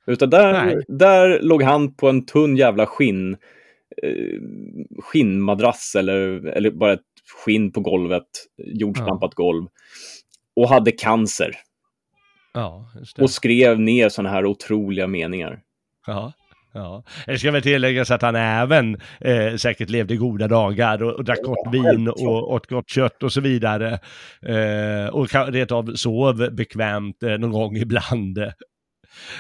[0.07, 0.83] Utan där, Nej.
[0.87, 3.37] där låg han på en tunn jävla skinn,
[4.03, 4.39] eh,
[4.99, 7.01] skinnmadrass eller, eller bara ett
[7.45, 8.27] skinn på golvet,
[8.57, 9.67] jordstampat golv
[10.55, 11.55] och hade cancer
[12.53, 12.85] Ja,
[13.19, 15.59] och skrev ner sådana här otroliga meningar.
[16.07, 16.33] Ja,
[16.73, 17.03] ja.
[17.25, 21.41] Det ska väl tilläggas att han även eh, säkert levde goda dagar och, och drack
[21.43, 23.99] gott vin och åt gott kött och så vidare.
[24.41, 28.39] Eh, och rent av sov bekvämt eh, någon gång ibland.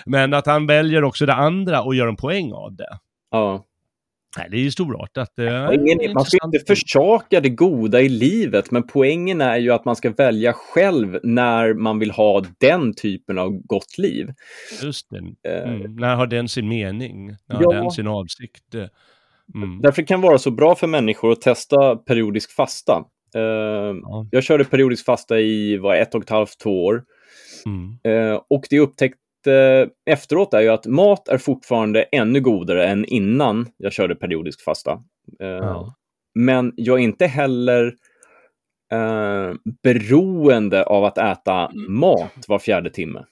[0.05, 2.97] Men att han väljer också det andra och gör en poäng av det.
[3.31, 3.65] Ja.
[4.37, 5.29] Nej, det är ju storartat.
[5.35, 9.95] Poängen, man ska inte försaka det goda i livet, men poängen är ju att man
[9.95, 14.29] ska välja själv när man vill ha den typen av gott liv.
[14.83, 15.49] Just det.
[15.51, 15.95] Eh, Mm.
[15.95, 17.27] När har den sin mening?
[17.27, 17.55] När Ja.
[17.65, 18.75] har den sin avsikt?
[18.75, 18.85] Eh,
[19.55, 19.81] Mm.
[19.81, 23.03] Därför kan det vara så bra för människor att testa periodisk fasta.
[23.35, 24.27] Eh, Ja.
[24.31, 27.03] Jag körde periodisk fasta i vad, ett och ett halvt, två år.
[27.65, 28.39] Mm.
[28.49, 28.97] Och det jag
[29.47, 34.63] upptäckte efteråt är ju att mat är fortfarande ännu godare än innan jag körde periodisk
[34.63, 34.91] fasta.
[35.39, 35.95] Eh, Ja.
[36.35, 37.85] Men jag är inte heller
[38.93, 39.53] eh,
[39.83, 43.25] beroende av att äta mat var fjärde timme.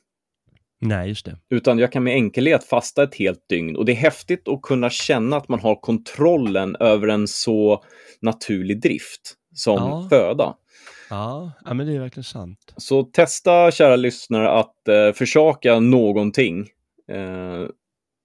[0.81, 1.37] Nej, just det.
[1.49, 3.75] Utan jag kan med enkelhet fasta ett helt dygn.
[3.75, 7.83] Och det är häftigt att kunna känna att man har kontrollen över en så
[8.21, 9.21] naturlig drift
[9.55, 10.07] som Ja.
[10.09, 10.55] föda.
[11.11, 12.73] Ja, ja, men det är verkligen sant.
[12.77, 16.59] Så testa, kära lyssnare, att eh, försaka någonting.
[17.07, 17.65] Eh,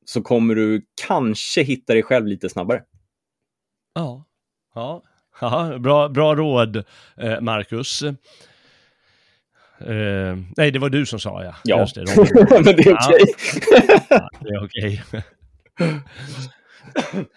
[0.04, 2.82] så kommer du kanske hitta dig själv lite snabbare.
[3.94, 4.24] Ja,
[4.74, 5.02] ja,
[5.40, 6.76] ja bra, bra råd,
[7.16, 8.02] eh, Marcus.
[8.02, 8.14] Eh,
[10.56, 11.54] nej, det var du som sa ja.
[11.64, 11.80] Ja.
[11.80, 12.04] Just det.
[12.64, 13.24] Men det är okej.
[14.10, 15.02] ja, det är okej.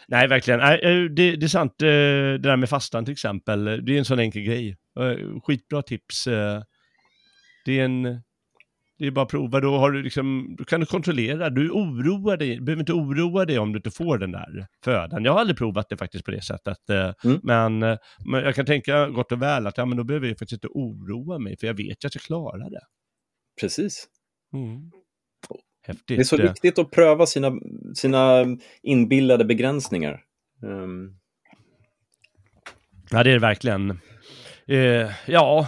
[0.08, 0.60] nej, verkligen.
[0.60, 3.66] Nej, eh, det, det är sant, eh, det där med fastan till exempel.
[3.66, 4.78] Det är en sån enkel grej.
[5.00, 6.28] Eh, Skitbra tips.
[6.28, 6.62] eh.
[7.66, 8.22] Det är en...
[8.98, 11.50] Det är bara att prova, då, har du liksom, då kan du kontrollera.
[11.50, 15.26] Du oroar dig, du behöver inte oroa dig om du inte får den där födan.
[15.26, 16.90] Jag har aldrig provat det faktiskt på det sättet.
[16.90, 17.40] eh, Mm.
[17.44, 17.80] Men,
[18.26, 20.68] men jag kan tänka gott och väl att ja, men då behöver jag faktiskt inte
[20.68, 22.82] oroa mig, för jag vet ju att jag klarar det.
[23.62, 24.08] Precis.
[24.54, 24.92] Mm.
[25.88, 26.08] Häftigt.
[26.08, 27.52] Det är så viktigt att pröva sina,
[27.96, 28.46] sina
[28.82, 30.22] inbillade begränsningar.
[30.64, 31.16] Um...
[33.12, 34.00] Ja, det är det verkligen.
[34.72, 35.68] Uh, ja,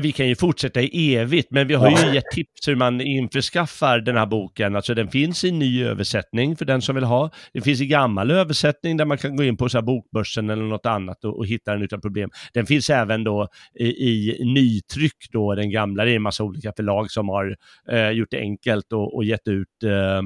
[0.00, 3.98] vi kan ju fortsätta i evigt, men vi har ju gett tips hur man införskaffar
[3.98, 4.76] den här boken.
[4.76, 7.30] Alltså den finns i ny översättning för den som vill ha.
[7.52, 10.86] Det finns i gammal översättning där man kan gå in på så bokbörsen eller något
[10.86, 12.30] annat och, och hitta den utan problem.
[12.52, 16.04] Den finns även då i, i nytryck då, den gamla.
[16.04, 17.56] Det är en massa olika förlag som har
[17.90, 20.22] eh, gjort det enkelt och, och gett ut eh,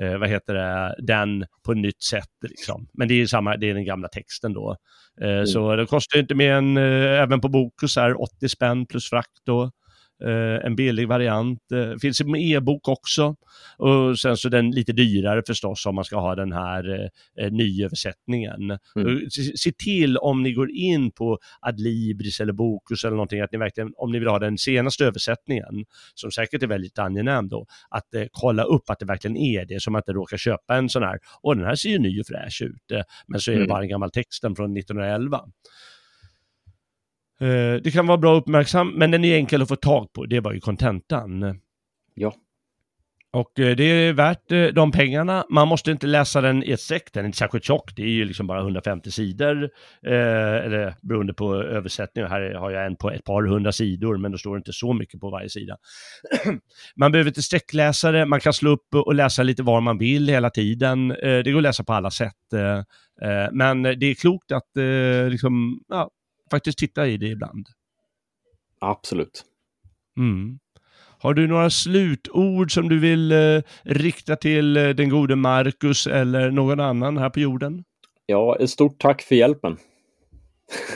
[0.00, 2.34] eh, vad heter det, den på ett nytt sätt.
[2.48, 2.88] Liksom.
[2.92, 4.76] Men det är, samma, det är den gamla texten då.
[5.20, 5.46] Eh, mm.
[5.46, 9.70] Så det kostar inte mer än, eh, även på Bokus, 80 spänn plus frakt då.
[10.24, 11.72] Eh, en billig variant.
[11.72, 13.36] Eh, finns med e-bok också.
[13.76, 17.10] Och sen så den lite dyrare förstås om man ska ha den här
[17.40, 18.78] eh, nyöversättningen.
[18.96, 19.30] Mm.
[19.30, 23.58] Se, se, till om ni går in på Adlibris eller Bokus eller någonting att ni
[23.58, 25.84] verkligen, om ni vill ha den senaste översättningen,
[26.14, 29.80] som säkert är väldigt angenäm då, att eh, kolla upp att det verkligen är det,
[29.80, 32.26] så man inte råkar köpa en sån här, och den här ser ju ny och
[32.26, 33.68] fräsch ut, eh, men så är det mm.
[33.68, 35.40] bara den gamla texten från 1911.
[37.40, 40.26] Eh, det kan vara bra uppmärksam, men den är enkel att få tag på.
[40.26, 41.60] Det var ju kontentan.
[42.14, 42.34] Ja.
[43.32, 45.44] Och eh, det är värt eh, de pengarna.
[45.48, 47.96] Man måste inte läsa den i ett säck, den är inte särskilt tjock.
[47.96, 49.62] Det är ju liksom bara 150 sidor,
[50.06, 52.24] eh, eller beroende på översättning.
[52.24, 54.92] Här har jag en på ett par hundra sidor, men då står det inte så
[54.92, 55.76] mycket på varje sida.
[56.96, 60.50] man behöver inte sträckläsare, man kan slå upp och läsa lite var man vill hela
[60.50, 61.10] tiden.
[61.10, 62.52] Eh, det går att läsa på alla sätt.
[62.54, 64.70] Eh, men det är klokt att
[65.30, 66.10] liksom, ja,
[66.50, 67.66] faktiskt titta i det ibland.
[68.80, 69.44] Absolut.
[70.18, 70.58] Mm.
[71.18, 76.50] Har du några slutord som du vill eh, rikta till eh, den gode Marcus eller
[76.50, 77.84] någon annan här på jorden?
[78.26, 79.76] Ja, ett stort tack för hjälpen.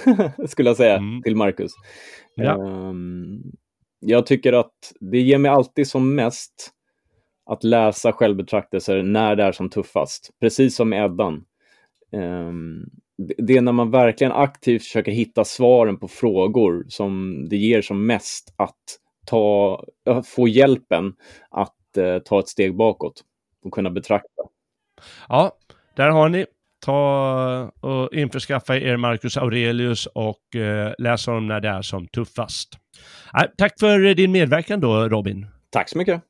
[0.49, 1.23] Skulle jag säga mm.
[1.23, 1.73] till Marcus.
[2.35, 2.55] Ja.
[2.55, 3.43] Um,
[4.01, 6.71] jag tycker att det ger mig alltid som mest
[7.51, 10.31] att läsa självbetraktelser när det är som tuffast.
[10.41, 11.45] Precis som med Eddan.
[12.13, 17.83] Um, det är när man verkligen aktivt försöker hitta svaren på frågor som det ger
[17.83, 19.85] som mest att ta,
[20.25, 21.13] få hjälpen
[21.51, 23.25] att eh, ta ett steg bakåt
[23.65, 24.43] och kunna betrakta.
[25.29, 25.53] Ja,
[25.97, 26.47] där har ni.
[26.85, 32.79] Ta och införskaffa er Marcus Aurelius och eh, läs om när det är som tuffast.
[33.39, 35.47] Eh, tack för din medverkan då Robin.
[35.71, 36.23] Tack så mycket.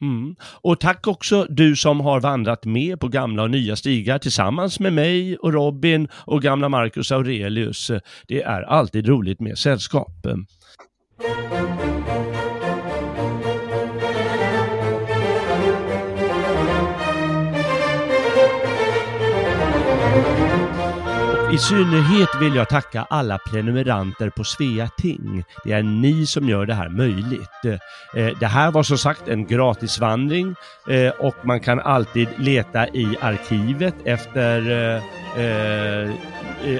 [0.00, 0.36] Mm.
[0.42, 4.92] Och tack också du som har vandrat med på gamla och nya stigar tillsammans med
[4.92, 7.90] mig och Robin och gamla Marcus Aurelius.
[8.26, 10.26] Det är alltid roligt med sällskap.
[21.52, 25.44] I synnerhet vill jag tacka alla prenumeranter på Svea Ting.
[25.64, 27.64] Det är ni som gör det här möjligt.
[28.16, 30.54] Eh, det här var som sagt en gratisvandring
[30.88, 34.70] eh, och man kan alltid leta i arkivet efter
[35.36, 36.10] eh,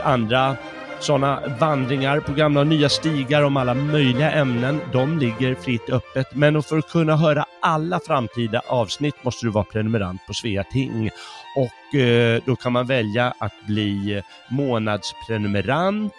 [0.03, 0.57] andra
[1.01, 4.81] sådana vandringar på gamla och nya stigar om alla möjliga ämnen.
[4.93, 9.65] De ligger fritt öppet, men för att kunna höra alla framtida avsnitt måste du vara
[9.65, 11.11] prenumerant på Svea Ting
[11.57, 16.15] och eh, då kan man välja att bli eh, månadsprenumerant,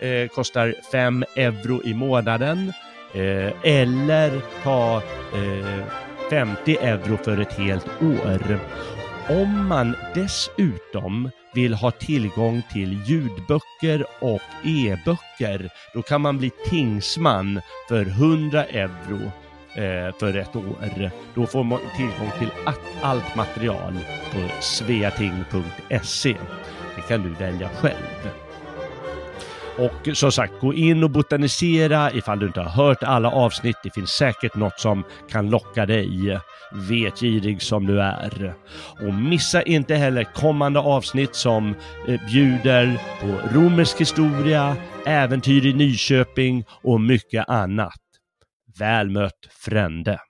[0.00, 2.72] eh, kostar 5 euro i månaden
[3.14, 5.02] eh, eller ta
[5.34, 5.84] eh,
[6.30, 8.60] 50 euro för ett helt år.
[9.28, 17.60] Om man dessutom vill ha tillgång till ljudböcker och e-böcker, då kan man bli tingsman
[17.88, 19.30] för 100 euro
[19.74, 21.10] Eh, för ett år.
[21.34, 22.50] Då får man tillgång till
[23.02, 23.98] allt material
[24.32, 26.36] på sveating.se.
[26.96, 28.30] Det kan du välja själv.
[29.78, 33.76] Och som sagt, gå in och botanisera ifall du inte har hört alla avsnitt.
[33.82, 36.38] Det finns säkert något som kan locka dig,
[36.72, 38.54] vetgirig som du är.
[39.00, 41.74] Och missa inte heller kommande avsnitt som
[42.08, 44.76] eh, bjuder på romersk historia,
[45.06, 48.09] äventyr i Nyköping och mycket annat.
[48.80, 50.20] Väl mött frände.